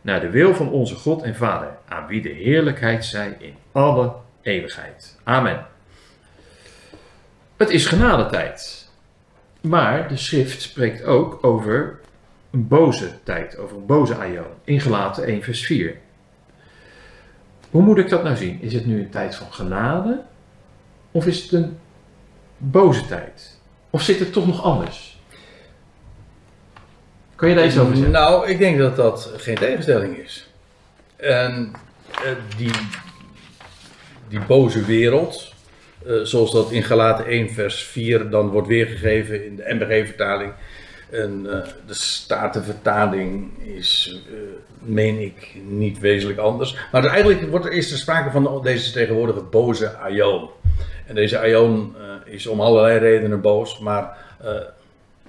[0.00, 4.12] naar de wil van onze God en Vader, aan wie de heerlijkheid zij in alle
[4.42, 5.18] eeuwigheid.
[5.24, 5.66] Amen.
[7.56, 8.79] Het is genadetijd.
[9.60, 11.98] Maar de schrift spreekt ook over
[12.50, 14.46] een boze tijd, over een boze aion.
[14.64, 15.96] Ingelaten 1 vers 4.
[17.70, 18.60] Hoe moet ik dat nou zien?
[18.60, 20.22] Is het nu een tijd van genade?
[21.10, 21.78] Of is het een
[22.56, 23.58] boze tijd?
[23.90, 25.18] Of zit het toch nog anders?
[27.34, 28.12] Kan je daar iets over zeggen?
[28.12, 30.50] Nou, ik denk dat dat geen tegenstelling is.
[31.16, 31.72] En
[32.24, 32.72] uh, die,
[34.28, 35.54] die boze wereld,
[36.06, 40.52] uh, zoals dat in Galaten 1 vers 4 dan wordt weergegeven in de MBG-vertaling.
[41.10, 41.52] En uh,
[41.86, 44.38] de Statenvertaling is, uh,
[44.78, 46.76] meen ik, niet wezenlijk anders.
[46.92, 50.48] Maar eigenlijk wordt er eerst sprake van deze tegenwoordige boze Aion.
[51.06, 54.16] En deze Aion is om allerlei redenen boos, maar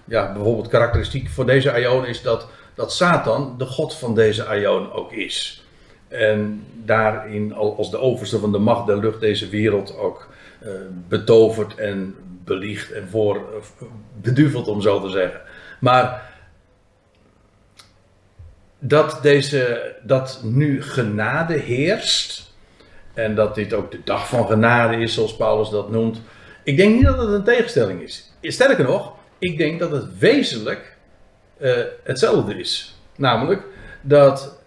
[0.06, 4.92] ja, bijvoorbeeld karakteristiek voor deze Aion is dat, dat Satan de god van deze Aion
[4.92, 5.66] ook is.
[6.08, 10.30] En daarin al- als de overste van de macht der lucht deze wereld ook
[10.62, 10.72] eh,
[11.08, 13.64] betovert en beliegt en voor
[14.22, 15.42] beduvelt om zo te zeggen.
[15.80, 16.30] Maar
[18.80, 22.54] dat, deze, dat nu genade heerst
[23.14, 26.22] en dat dit ook de dag van genade is zoals Paulus dat noemt.
[26.64, 28.34] Ik denk niet dat het een tegenstelling is.
[28.42, 30.98] Sterker nog, ik denk dat het wezenlijk
[31.58, 31.72] eh,
[32.04, 33.00] hetzelfde is.
[33.16, 33.64] Namelijk
[34.02, 34.62] dat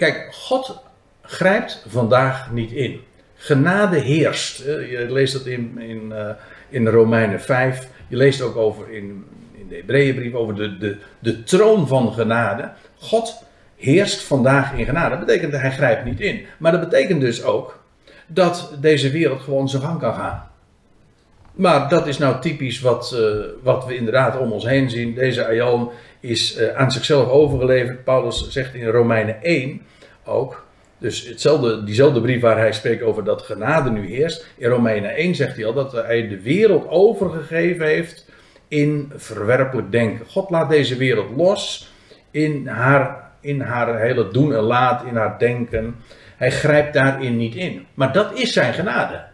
[0.00, 0.82] Kijk, God
[1.22, 3.04] grijpt vandaag niet in.
[3.42, 4.60] Genade heerst.
[4.60, 6.30] Eh, Je leest dat in, in, eh,
[6.68, 7.88] in Romeinen 5.
[8.08, 12.70] Je leest ook over in, in de Hebreeënbrief over de, de, de troon van genade.
[12.98, 13.42] God
[13.76, 15.16] heerst vandaag in genade.
[15.16, 16.46] Dat betekent dat hij grijpt niet in.
[16.58, 17.82] Maar dat betekent dus ook
[18.26, 20.48] dat deze wereld gewoon zijn gang kan gaan.
[21.52, 23.20] Maar dat is nou typisch wat, eh,
[23.62, 25.14] wat we inderdaad om ons heen zien.
[25.14, 28.04] Deze Aion is aan zichzelf overgeleverd.
[28.04, 29.82] Paulus zegt in Romeinen 1
[30.24, 30.68] ook.
[31.00, 34.46] Dus hetzelfde, diezelfde brief waar hij spreekt over dat genade nu heerst.
[34.56, 38.26] In Romeinen 1 zegt hij al dat hij de wereld overgegeven heeft
[38.68, 40.26] in verwerpelijk denken.
[40.26, 41.92] God laat deze wereld los
[42.30, 45.96] in haar, in haar hele doen en laat, in haar denken.
[46.36, 47.86] Hij grijpt daarin niet in.
[47.94, 49.24] Maar dat is zijn genade.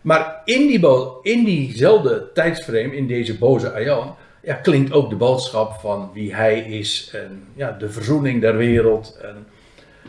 [0.00, 0.86] Maar in, die
[1.22, 6.58] in diezelfde tijdsframe, in deze boze aion, ja, klinkt ook de boodschap van wie hij
[6.58, 9.46] is en ja, de verzoening der wereld en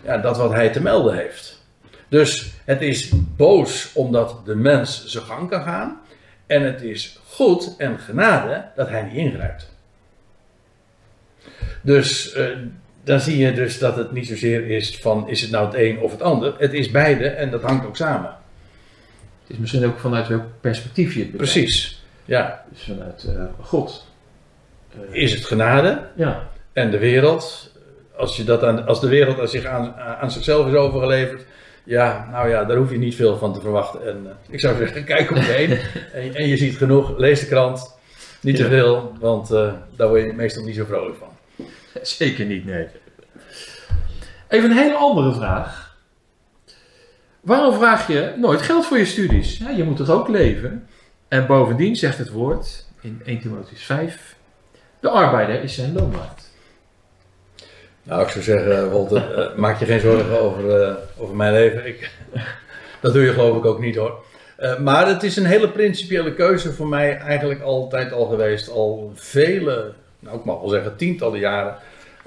[0.03, 1.63] ja, dat wat hij te melden heeft.
[2.07, 5.99] Dus het is boos omdat de mens zijn gang kan gaan
[6.47, 9.73] en het is goed en genade dat hij niet ingrijpt.
[11.81, 12.45] Dus eh,
[13.03, 15.99] dan zie je dus dat het niet zozeer is van is het nou het een
[15.99, 16.55] of het ander.
[16.57, 18.29] Het is beide en dat hangt ook samen.
[19.41, 21.51] Het is misschien ook vanuit welk perspectief je het bekijkt.
[21.51, 22.03] Precies.
[22.25, 24.07] Ja, Dus vanuit eh, God.
[24.91, 27.73] Eh, is het genade ja, en de wereld.
[28.17, 31.45] Als, je dat aan, als de wereld aan, zich aan, aan zichzelf is overgeleverd.
[31.83, 34.07] Ja, nou ja, daar hoef je niet veel van te verwachten.
[34.07, 35.79] En eh, ik zou zeggen, kijk om je heen.
[36.13, 37.17] En, en je ziet genoeg.
[37.17, 37.93] Lees de krant.
[38.41, 38.69] Niet te Ja.
[38.69, 41.27] veel, want eh, daar word je meestal niet zo vrolijk van.
[42.01, 42.87] zeker niet, nee.
[44.47, 45.95] Even een hele andere vraag.
[47.41, 49.57] Waarom vraag je nooit geld voor je studies?
[49.57, 50.87] Ja, je moet toch ook leven?
[51.27, 54.35] En bovendien zegt het woord in 1 Timotheüs 5:
[54.99, 56.43] de arbeider is zijn loon waard.
[58.07, 61.85] Nou, ik zou zeggen, Walter, eh, maak je geen zorgen over, eh, over mijn leven.
[61.87, 62.11] Ik,
[63.01, 64.23] dat doe je geloof ik ook niet hoor.
[64.57, 68.69] Eh, maar het is een hele principiële keuze voor mij eigenlijk altijd al geweest.
[68.69, 71.75] Al vele, nou ik mag wel zeggen tientallen jaren.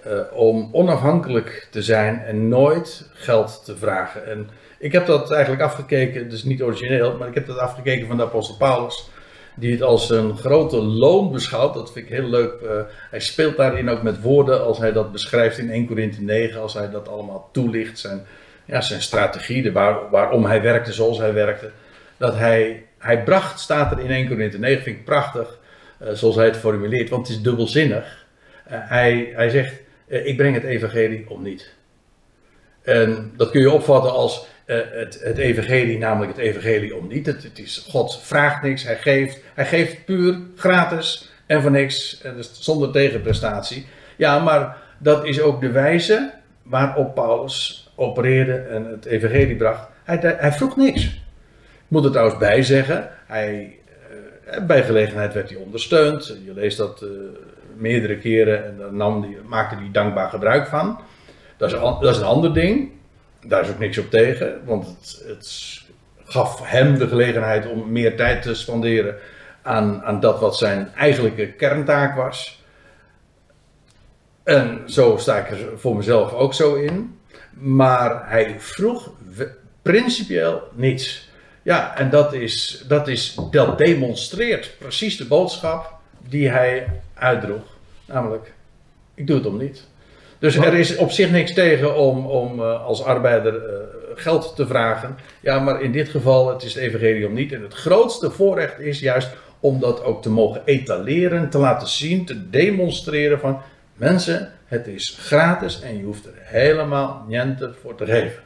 [0.02, 4.26] eh, om onafhankelijk te zijn en nooit geld te vragen.
[4.26, 8.16] En ik heb dat eigenlijk afgekeken, dus niet origineel, maar ik heb dat afgekeken van
[8.16, 9.08] de apostel Paulus.
[9.58, 11.74] Die het als een grote loon beschouwt.
[11.74, 12.52] Dat vind ik heel leuk.
[12.60, 16.60] eh, hij speelt daarin ook met woorden als hij dat beschrijft in 1 Korinthe 9.
[16.60, 17.98] Als hij dat allemaal toelicht.
[17.98, 18.26] Zijn,
[18.64, 21.70] ja, zijn strategie, de waar, waarom hij werkte zoals hij werkte.
[22.16, 25.58] Dat hij, hij bracht, staat er in 1 Korinthe 9, vind ik prachtig.
[25.98, 28.26] eh, zoals hij het formuleert, want het is dubbelzinnig.
[28.64, 29.74] Eh, hij, hij zegt,
[30.06, 31.74] ik breng het evangelie om niet.
[32.82, 37.26] En dat kun je opvatten als het, het evangelie, namelijk het evangelie om niet.
[37.26, 39.40] Het, het is, God vraagt niks, hij geeft.
[39.54, 43.86] Hij geeft puur, gratis en voor niks, en dus zonder tegenprestatie.
[44.16, 49.88] Ja, maar dat is ook de wijze waarop Paulus opereerde en het evangelie bracht.
[50.04, 51.04] Hij, hij vroeg niks.
[51.04, 53.76] Ik moet er trouwens bij zeggen, hij,
[54.44, 56.36] eh, bij gelegenheid werd hij ondersteund.
[56.44, 57.08] Je leest dat eh,
[57.76, 61.00] meerdere keren en daar nam die, maakte hij dankbaar gebruik van.
[61.56, 62.90] Dat is, dat is een ander ding.
[63.46, 65.80] Daar is ook niks op tegen, want het, het
[66.24, 69.16] gaf hem de gelegenheid om meer tijd te spenderen
[69.62, 72.62] aan, aan dat wat zijn eigenlijke kerntaak was.
[74.42, 77.18] En zo sta ik er voor mezelf ook zo in.
[77.52, 79.10] Maar hij vroeg
[79.82, 81.30] principieel niets.
[81.62, 85.94] Ja, en dat, is, dat, is, dat demonstreert precies de boodschap
[86.28, 87.76] die hij uitdroeg.
[88.04, 88.52] Namelijk,
[89.14, 89.86] ik doe het om niet.
[90.38, 93.80] Dus er is op zich niks tegen om, om eh, als arbeider eh,
[94.14, 95.16] geld te vragen.
[95.40, 97.52] Ja, maar in dit geval, het is het evangelie om niet.
[97.52, 102.24] En het grootste voorrecht is juist om dat ook te mogen etaleren, te laten zien,
[102.24, 103.60] te demonstreren van...
[103.94, 108.42] Mensen, het is gratis en je hoeft er helemaal niente voor te geven.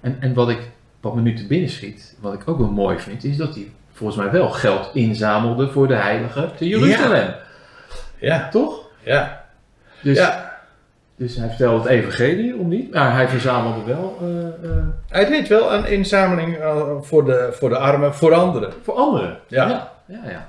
[0.00, 0.58] En, en wat, ik,
[1.00, 3.70] wat me nu te binnen schiet, wat ik ook wel mooi vind, is dat hij
[3.92, 7.34] volgens mij wel geld inzamelde voor de heiligen te Jeruzalem.
[8.18, 8.90] Ja, Toch?
[9.00, 9.44] ja,
[10.02, 10.51] Dus, ja.
[11.16, 15.48] Dus hij vertelde het evangelie om niet, maar hij verzamelde wel eh, eh, Hij deed
[15.48, 18.72] wel een inzameling eh, voor de, voor de armen, voor anderen.
[18.82, 19.38] voor anderen.
[19.46, 19.68] Ja.
[19.68, 20.30] ja, ja.
[20.30, 20.48] ja.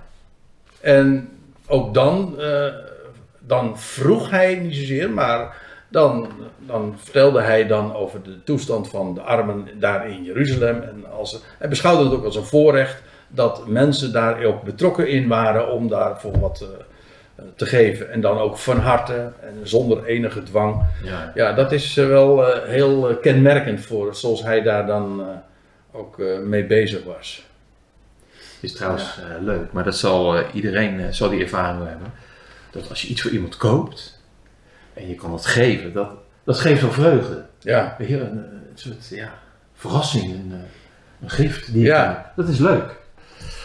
[0.82, 1.30] En
[1.67, 2.36] ook dan,
[3.39, 5.56] dan vroeg hij niet zozeer, maar
[5.89, 6.28] dan,
[6.60, 10.82] dan vertelde hij dan over de toestand van de armen daar in Jeruzalem.
[10.82, 15.28] En als, hij beschouwde het ook als een voorrecht dat mensen daar ook betrokken in
[15.28, 16.65] waren om daarvoor wat
[17.55, 18.11] te geven.
[18.11, 20.83] En dan ook van harte en zonder enige dwang.
[21.03, 25.25] Ja, ja dat is uh, wel uh, heel kenmerkend voor zoals hij daar dan
[25.91, 27.45] ook mee bezig was.
[28.59, 29.37] Is trouwens ja.
[29.41, 32.13] leuk, maar dat zal iedereen zal die ervaring hebben.
[32.71, 34.21] Dat als je iets voor iemand koopt
[34.93, 36.09] en je kan het geven, dat,
[36.43, 37.45] dat geeft wel vreugde.
[37.59, 37.95] Ja.
[37.99, 39.33] Een, een, soort ja,
[39.73, 40.53] verrassing, een,
[41.21, 41.73] een gift.
[41.73, 42.31] Die ja.
[42.35, 43.01] dat is leuk.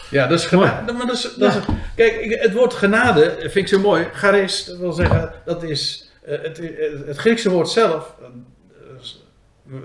[0.09, 0.91] Ja, dat is genade.
[0.93, 1.61] Maar dat is, dat is,
[1.95, 4.07] kijk, het woord genade vind ik zo mooi.
[4.13, 6.61] Charis, dat wil zeggen, dat is uh, het,
[7.05, 8.15] het, Griekse woord zelf.
[9.67, 9.75] Uh,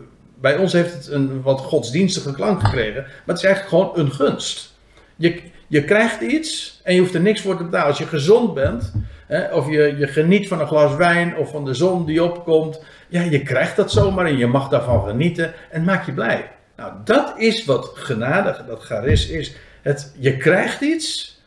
[0.40, 3.02] bij ons heeft het een wat godsdienstige klank gekregen.
[3.02, 4.72] Maar het is eigenlijk gewoon een gunst.
[5.16, 7.86] Je, je krijgt iets en je hoeft er niks voor te betalen.
[7.86, 8.92] Als je gezond bent,
[9.26, 12.82] hè, of je, je geniet van een glas wijn of van de zon die opkomt.
[13.08, 16.50] Ja, je krijgt dat zomaar en je mag daarvan genieten en maak je blij.
[16.76, 19.56] Nou, dat is wat genade, dat charis is.
[19.84, 21.40] Het, je krijgt iets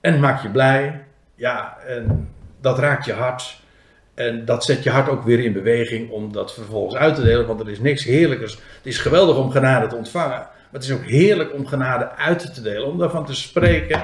[0.00, 1.04] en maakt je blij.
[1.34, 2.28] Ja, en
[2.60, 3.60] dat raakt je hart.
[4.14, 7.46] En dat zet je hart ook weer in beweging om dat vervolgens uit te delen.
[7.46, 8.52] Want er is niks heerlijkers.
[8.52, 10.38] Het is geweldig om genade te ontvangen.
[10.38, 12.86] Maar het is ook heerlijk om genade uit te delen.
[12.86, 14.02] Om daarvan te spreken.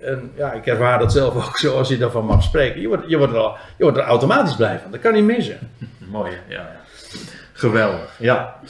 [0.00, 2.80] En ja, ik ervaar dat zelf ook zo als je daarvan mag spreken.
[2.80, 4.90] Je wordt, je wordt, er, al, je wordt er automatisch blij van.
[4.90, 5.58] Dat kan niet missen.
[5.98, 6.76] Mooi, ja.
[7.52, 8.60] Geweldig, ja.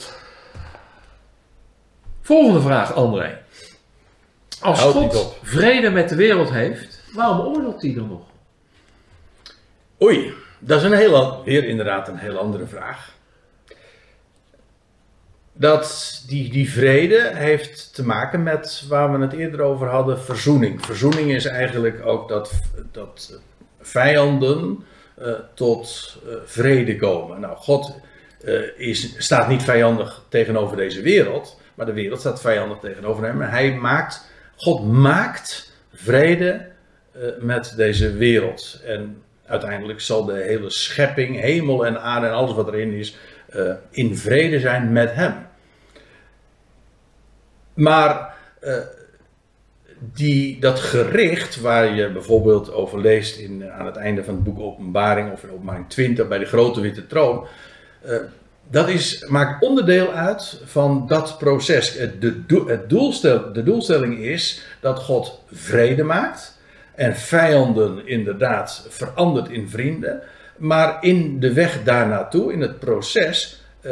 [2.21, 3.45] Volgende vraag, André.
[4.61, 8.21] Als God vrede met de wereld heeft, waarom oordeelt hij dan nog?
[10.01, 13.15] Oei, dat is een heel, weer inderdaad een heel andere vraag.
[15.53, 20.85] Dat die, die vrede heeft te maken met waar we het eerder over hadden, verzoening.
[20.85, 22.51] Verzoening is eigenlijk ook dat,
[22.91, 23.39] dat
[23.81, 24.85] vijanden
[25.19, 27.39] uh, tot uh, vrede komen.
[27.39, 27.95] Nou, God
[28.45, 33.41] uh, is, staat niet vijandig tegenover deze wereld, maar de wereld staat vijandig tegenover hem.
[33.41, 34.26] En hij maakt
[34.57, 36.67] God maakt vrede
[37.15, 38.81] uh, met deze wereld.
[38.85, 43.17] En uiteindelijk zal de hele schepping, hemel en aarde en alles wat erin is,
[43.55, 45.35] uh, in vrede zijn met Hem.
[47.73, 48.77] Maar uh,
[49.99, 54.59] die, dat gericht waar je bijvoorbeeld over leest in, aan het einde van het boek
[54.59, 57.47] Openbaring of in Openbaring 20 bij de grote witte troon
[58.71, 61.93] dat is, maakt onderdeel uit van dat proces.
[62.19, 66.59] De, het doelstel, de doelstelling is dat God vrede maakt
[66.95, 70.21] en vijanden inderdaad verandert in vrienden.
[70.57, 73.91] Maar in de weg daarnaartoe, in het proces, eh,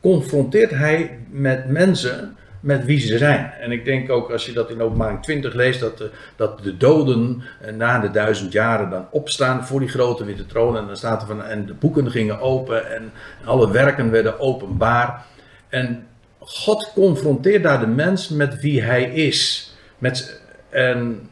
[0.00, 2.36] confronteert hij met mensen
[2.68, 3.52] met wie ze zijn.
[3.60, 6.76] En ik denk ook als je dat in openbaring 20 leest, dat de, dat de
[6.76, 10.76] doden eh, na de duizend jaren dan opstaan voor die grote witte troon.
[10.76, 13.12] En dan staat er van, en de boeken gingen open en
[13.44, 15.24] alle werken werden openbaar.
[15.68, 16.06] En
[16.38, 19.72] God confronteert daar de mens met wie hij is.
[19.98, 21.28] Met, en,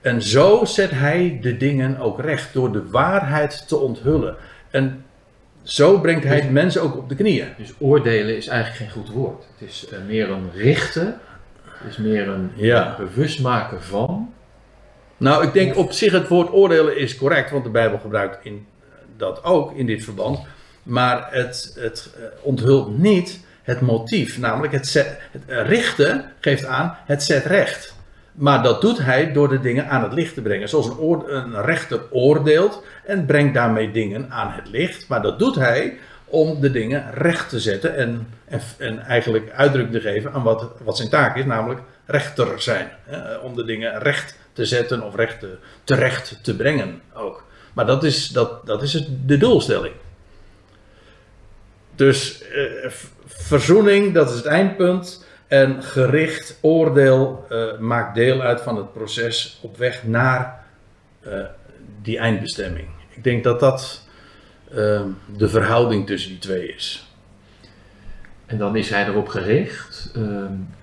[0.00, 4.36] en zo zet hij de dingen ook recht door de waarheid te onthullen.
[4.70, 5.04] En
[5.68, 7.48] zo brengt hij mensen ook op de knieën.
[7.56, 9.44] Dus oordelen is eigenlijk geen goed woord.
[9.58, 11.20] Het is uh, meer een richten.
[11.64, 12.96] Het is meer een ja.
[12.98, 14.32] bewust maken van.
[15.16, 18.66] Nou, ik denk op zich het woord oordelen is correct, want de Bijbel gebruikt in,
[19.16, 20.40] dat ook in dit verband.
[20.82, 24.38] Maar het, het uh, onthult niet het motief.
[24.38, 27.96] Namelijk het, zet, het richten geeft aan het zet recht.
[28.38, 30.68] Maar dat doet hij door de dingen aan het licht te brengen.
[30.68, 35.08] Zoals een, een, rechter oordeelt en brengt daarmee dingen aan het licht.
[35.08, 40.02] Maar dat doet hij om de dingen recht te zetten en, en, en eigenlijk uitdrukking
[40.02, 42.90] te geven aan wat, wat zijn taak is, namelijk rechter zijn.
[43.42, 47.44] om de dingen recht te zetten of recht te, terecht te brengen ook.
[47.72, 49.94] Maar dat is, dat, dat is de doelstelling.
[51.94, 52.90] Dus eh,
[53.26, 55.26] verzoening, dat is het eindpunt.
[55.48, 60.64] En gericht oordeel uh, maakt deel uit van het proces op weg naar
[61.26, 61.44] uh,
[62.02, 62.88] die eindbestemming.
[63.08, 64.08] Ik denk dat dat
[64.70, 65.02] uh,
[65.36, 67.12] de verhouding tussen die twee is.
[68.46, 70.12] En dan is hij erop gericht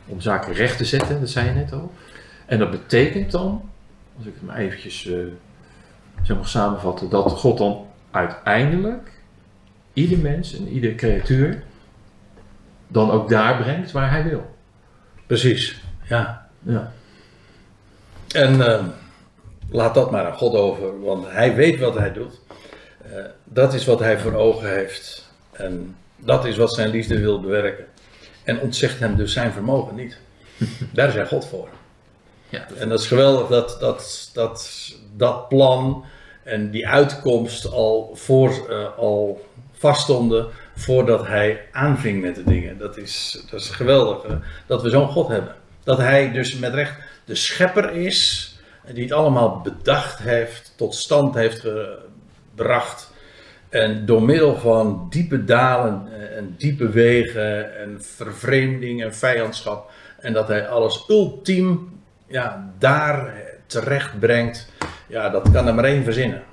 [0.05, 1.91] om zaken recht te zetten, dat zei je net al.
[2.45, 3.69] En dat betekent dan,
[4.17, 5.01] als ik het maar eventjes
[6.21, 9.11] zeg maar samenvatten, dat God dan uiteindelijk
[9.93, 11.63] ieder mens en ieder creatuur
[12.87, 14.54] dan ook daar brengt waar hij wil.
[15.27, 16.49] Precies, ja.
[16.59, 16.91] ja.
[18.33, 18.85] En uh,
[19.69, 22.39] laat dat maar aan God over, want hij weet wat hij doet.
[23.05, 25.29] Uh, dat is wat hij voor ogen heeft.
[25.51, 27.85] En dat is wat zijn liefde wil bewerken.
[28.43, 30.17] En ontzegt hem dus zijn vermogen niet.
[30.93, 31.67] Daar is hij God voor.
[32.49, 36.05] Ja, En dat is geweldig dat, dat, dat dat plan
[36.43, 42.77] en die uitkomst al, voor, uh, al vaststonden voordat hij aanving met de dingen.
[42.77, 45.55] Dat is, dat is geweldig dat we zo'n God hebben.
[45.83, 46.95] Dat hij dus met recht
[47.25, 48.49] de schepper is,
[48.93, 51.63] die het allemaal bedacht heeft, tot stand heeft
[52.53, 53.13] gebracht.
[53.69, 59.91] En door middel van diepe dalen en diepe wegen en vervreemding en vijandschap.
[60.19, 63.33] En dat hij alles ultiem ja, daar
[63.65, 64.71] terecht brengt.
[65.07, 66.43] Ja, dat kan er maar één verzinnen.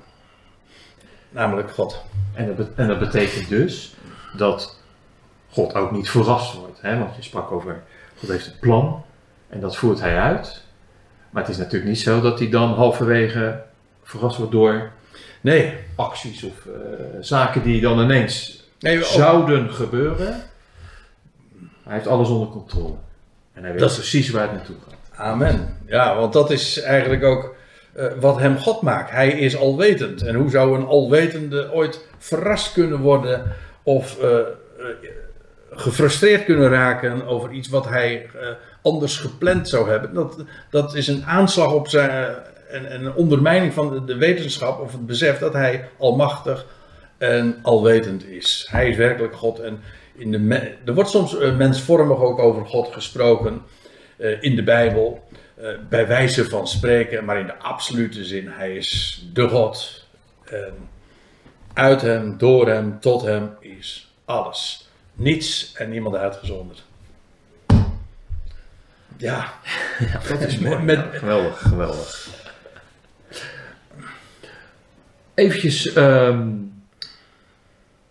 [1.29, 2.03] Namelijk God.
[2.33, 3.95] En en dat betekent dus
[4.37, 4.79] dat
[5.49, 6.81] God ook niet verrast wordt.
[6.81, 6.97] Hè?
[6.99, 7.83] Want je sprak over,
[8.19, 9.03] God heeft een plan
[9.49, 10.61] en dat voert hij uit.
[11.29, 13.61] Maar het is natuurlijk niet zo dat hij dan halverwege
[14.03, 14.91] verrast wordt door
[15.41, 15.73] Nee.
[15.95, 16.71] acties of eh,
[17.21, 20.43] zaken die dan ineens nee zouden gebeuren.
[21.83, 22.93] Hij heeft alles onder controle.
[23.53, 25.19] En hij weet Dat is- precies waar het naartoe gaat.
[25.19, 25.77] Amen.
[25.85, 27.55] Ja, want dat is eigenlijk ook
[27.93, 29.11] eh, wat hem God maakt.
[29.11, 30.21] Hij is alwetend.
[30.21, 33.51] En hoe zou een alwetende ooit verrast kunnen worden
[33.83, 34.39] of eh,
[35.71, 38.47] gefrustreerd kunnen raken over iets wat hij eh,
[38.81, 40.13] anders gepland zou hebben?
[40.13, 42.35] Dat, dat is een aanslag op zijn.
[42.69, 46.65] en, en een ondermijning van de, wetenschap of het besef dat hij almachtig
[47.17, 48.67] en alwetend is.
[48.71, 49.59] Hij is werkelijk God.
[49.59, 49.79] En
[50.15, 53.61] in de er wordt soms mensvormig ook over God gesproken
[54.41, 55.23] in de Bijbel.
[55.89, 58.47] bij wijze van spreken, maar in de absolute zin.
[58.47, 60.05] Hij is de God.
[60.43, 60.73] En
[61.73, 64.89] uit hem, door hem, tot hem is alles.
[65.13, 66.83] Niets en niemand uitgezonderd.
[69.17, 69.53] Ja,
[70.29, 70.77] Dat is mooi.
[70.79, 72.29] Met- Ja, geweldig, geweldig.
[75.33, 76.47] Eventjes, ehm,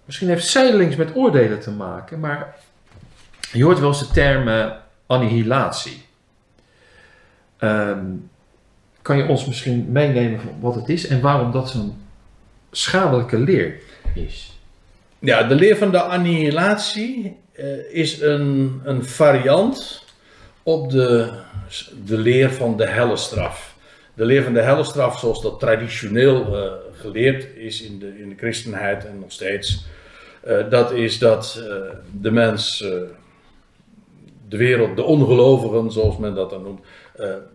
[0.04, 2.56] misschien heeft zijdelings met oordelen te maken, maar
[3.52, 4.70] je hoort wel eens de term eh,
[5.06, 6.04] annihilatie.
[7.58, 8.04] Ehm,
[9.02, 12.01] kan je ons misschien meenemen van wat het is en waarom dat zo'n
[12.72, 13.80] schadelijke leer
[14.14, 14.52] is?
[15.18, 20.04] Ja, de leer van de annihilatie eh, is een, een variant
[20.62, 21.28] op de,
[22.04, 23.76] de leer van de hellestraf.
[24.14, 28.34] De leer van de hellestraf, zoals dat traditioneel eh, geleerd is in de, in de
[28.36, 29.84] christenheid en nog steeds,
[30.40, 31.62] eh, dat is dat
[32.20, 32.78] de mens,
[34.48, 36.80] de wereld, de ongelovigen, zoals men dat dan noemt,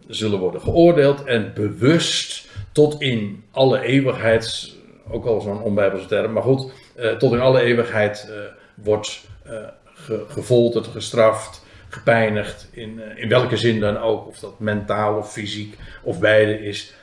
[0.07, 4.75] zullen worden geoordeeld en bewust tot in alle eeuwigheid,
[5.11, 8.35] ook al zo'n onbijbelse term, maar goed, eh, tot in alle eeuwigheid eh,
[8.73, 9.53] wordt eh,
[9.93, 15.77] ge- gefolterd, gestraft, gepijnigd, in, in welke zin dan ook, of dat mentaal of fysiek
[16.03, 16.93] of beide is.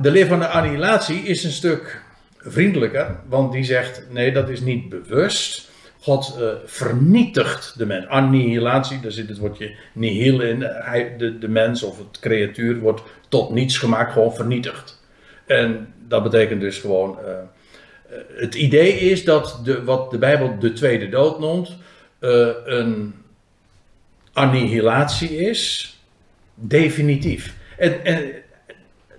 [0.00, 2.02] De leer van de annihilatie is een stuk
[2.38, 5.70] vriendelijker, want die zegt: nee, dat is niet bewust.
[6.00, 8.06] God vernietigt de mens.
[8.06, 10.62] Annihilatie, daar zit het woordje nihil in.
[10.62, 15.02] Hij, de, de mens of het creatuur wordt tot niets gemaakt, gewoon vernietigd.
[15.46, 17.18] En dat betekent dus gewoon.
[17.24, 17.38] eh, eh,
[18.36, 21.76] het idee is dat de, wat de Bijbel de tweede dood noemt,
[22.18, 23.14] eh, een
[24.32, 25.92] annihilatie is,
[26.54, 27.54] definitief.
[27.78, 28.32] En,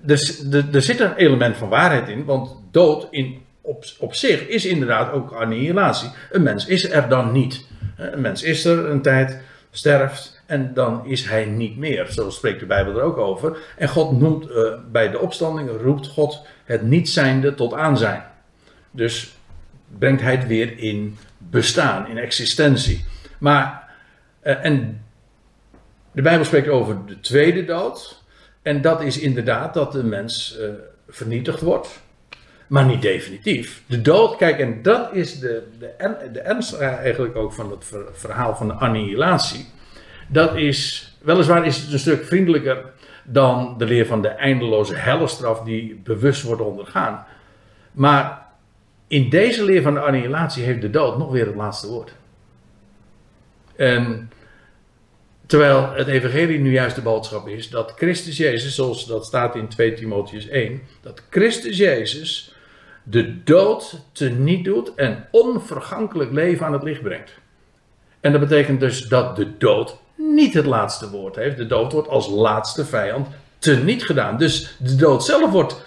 [0.01, 4.47] dus, de- er zit een element van waarheid in, want dood in, op, op zich
[4.47, 6.09] is inderdaad ook annihilatie.
[6.31, 7.65] Een mens is er dan niet.
[7.97, 9.39] Een mens is er een tijd,
[9.71, 12.11] sterft en dan is hij niet meer.
[12.11, 13.57] Zo spreekt de Bijbel er ook over.
[13.77, 18.23] En God noemt eh, bij de opstanding, roept God het niet zijnde tot aanzijn.
[18.91, 19.37] Dus
[19.97, 23.05] brengt hij het weer in bestaan, in existentie.
[23.39, 23.89] Maar,
[24.39, 25.01] eh, en
[26.11, 28.23] de Bijbel spreekt over de tweede dood.
[28.61, 30.69] En dat is inderdaad dat de mens eh,
[31.07, 32.01] vernietigd wordt.
[32.67, 33.83] Maar niet definitief.
[33.85, 38.09] De dood, kijk, en dat is de, de, de ernst eigenlijk ook van het ver-
[38.13, 39.65] verhaal van de annihilatie.
[40.27, 42.85] Dat is, weliswaar is het een stuk vriendelijker
[43.23, 47.25] dan de leer van de eindeloze hellestraf die bewust wordt ondergaan.
[47.91, 48.45] Maar
[49.07, 52.15] in deze leer van de annihilatie heeft de dood nog weer het laatste woord.
[53.75, 54.31] En
[55.45, 59.67] terwijl het evangelie nu juist de boodschap is dat Christus Jezus, zoals dat staat in
[59.67, 62.55] 2 Timotheus 1, dat Christus Jezus
[63.03, 67.31] de dood teniet doet en onvergankelijk leven aan het licht brengt.
[68.19, 71.57] En dat betekent dus dat de dood niet het laatste woord heeft.
[71.57, 73.27] De dood wordt als laatste vijand
[73.59, 74.37] teniet gedaan.
[74.37, 75.85] Dus de dood zelf wordt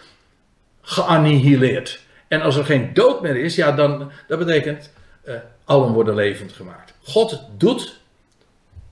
[0.80, 2.00] geannihileerd.
[2.28, 4.90] En als er geen dood meer is, ja, dan dat betekent
[5.22, 6.94] eh, allen worden levend gemaakt.
[7.02, 8.00] God doet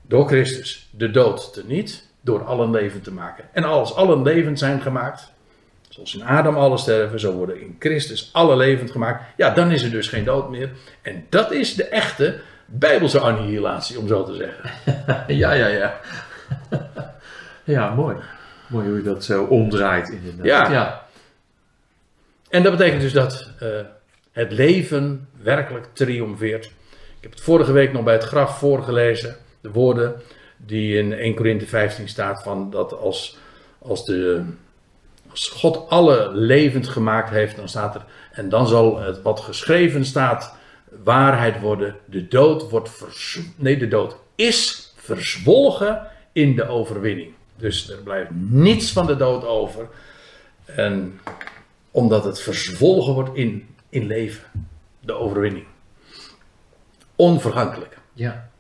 [0.03, 3.45] door Christus de dood teniet door allen levend te maken.
[3.53, 5.33] En als allen levend zijn gemaakt,
[5.89, 9.25] zoals in Adam alle sterven, zo worden in Christus alle levend gemaakt.
[9.37, 10.71] Ja, dan is er dus geen dood meer.
[11.03, 14.71] En dat is de echte Bijbelse annihilatie, om zo te zeggen.
[15.37, 16.01] ja, ja, ja.
[17.65, 18.17] ja, mooi.
[18.67, 20.47] Mooi hoe je dat zo omdraait inderdaad.
[20.47, 20.73] Ja.
[20.73, 21.07] ja.
[22.49, 23.69] En dat betekent dus dat eh,
[24.33, 26.65] het leven werkelijk triomfeert.
[26.65, 29.37] Ik heb het vorige week nog bij het graf voorgelezen.
[29.61, 30.15] De woorden
[30.57, 33.39] die in 1 Korinthe 15 staat van dat als,
[33.79, 34.45] als, de,
[35.31, 40.05] als God alle levend gemaakt heeft, dan staat er, en dan zal het wat geschreven
[40.05, 40.57] staat
[41.05, 41.97] waarheid worden.
[42.05, 47.33] De dood wordt vers, nee, de dood is verzwolgen in de overwinning.
[47.57, 49.89] Dus er blijft niets van de dood over.
[50.65, 51.21] En
[51.91, 54.45] omdat het verzwolgen wordt in, in leven.
[55.01, 55.67] De overwinning.
[57.17, 57.99] Onvergankelijk.
[58.13, 58.51] Ja.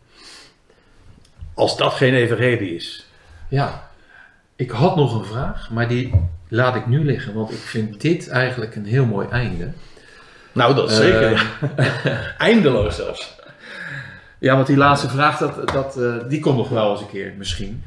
[1.54, 3.06] Als dat geen evangelie is.
[3.48, 3.90] Ja.
[4.56, 6.14] Ik had nog een vraag, maar die
[6.48, 9.72] laat ik nu liggen, want ik vind dit eigenlijk een heel mooi einde.
[10.58, 11.50] Nou, dat zeker.
[12.38, 13.36] Eindeloos zelfs.
[14.38, 17.34] Ja, want die laatste vraag, dat, dat, eh, die komt nog wel eens een keer
[17.36, 17.84] misschien.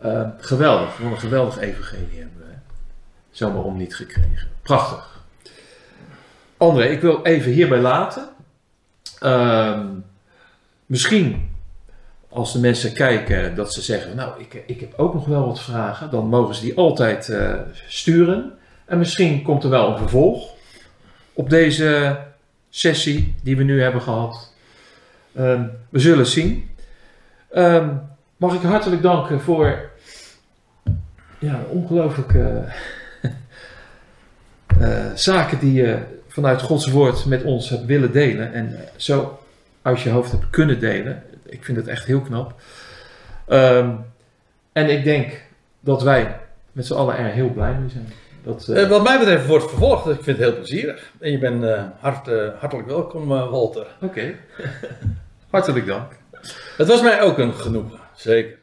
[0.00, 2.74] Eh, geweldig, wat een geweldig evangelie hebben we.
[3.30, 4.48] Zomaar om niet gekregen.
[4.62, 5.22] Prachtig.
[6.56, 8.28] André, ik wil even hierbij laten.
[9.20, 9.86] Ehm,
[10.86, 11.50] misschien
[12.28, 15.60] als de mensen kijken dat ze zeggen, nou ik, ik heb ook nog wel wat
[15.60, 17.54] vragen, dan mogen ze die altijd eh,
[17.86, 18.52] sturen.
[18.84, 20.53] En misschien komt er wel een vervolg
[21.34, 22.18] op deze
[22.70, 24.52] sessie die we nu hebben gehad.
[25.34, 26.70] Ehm, we zullen zien.
[27.50, 27.88] Ehm,
[28.36, 29.90] mag ik hartelijk danken voor
[31.38, 32.64] ja, ongelooflijke
[34.80, 38.52] eh, zaken die je vanuit Gods woord met ons hebt willen delen.
[38.52, 39.38] En zo
[39.82, 41.22] uit je hoofd hebt kunnen delen.
[41.42, 42.60] Ik vind het echt heel knap.
[43.48, 43.90] Ehm,
[44.72, 45.42] en ik denk
[45.80, 46.36] dat wij
[46.72, 48.12] met z'n allen er heel blij mee zijn.
[48.44, 50.06] Dat, eh, Eh, wat mij betreft wordt vervolgd.
[50.06, 51.12] Ik vind het heel plezierig.
[51.18, 52.26] En je bent eh, hart,
[52.58, 53.86] hartelijk welkom, Walter.
[54.00, 54.34] Oké.
[55.50, 56.12] Hartelijk dank.
[56.76, 57.98] Het was mij ook een genoegen.
[58.14, 58.58] Zeker.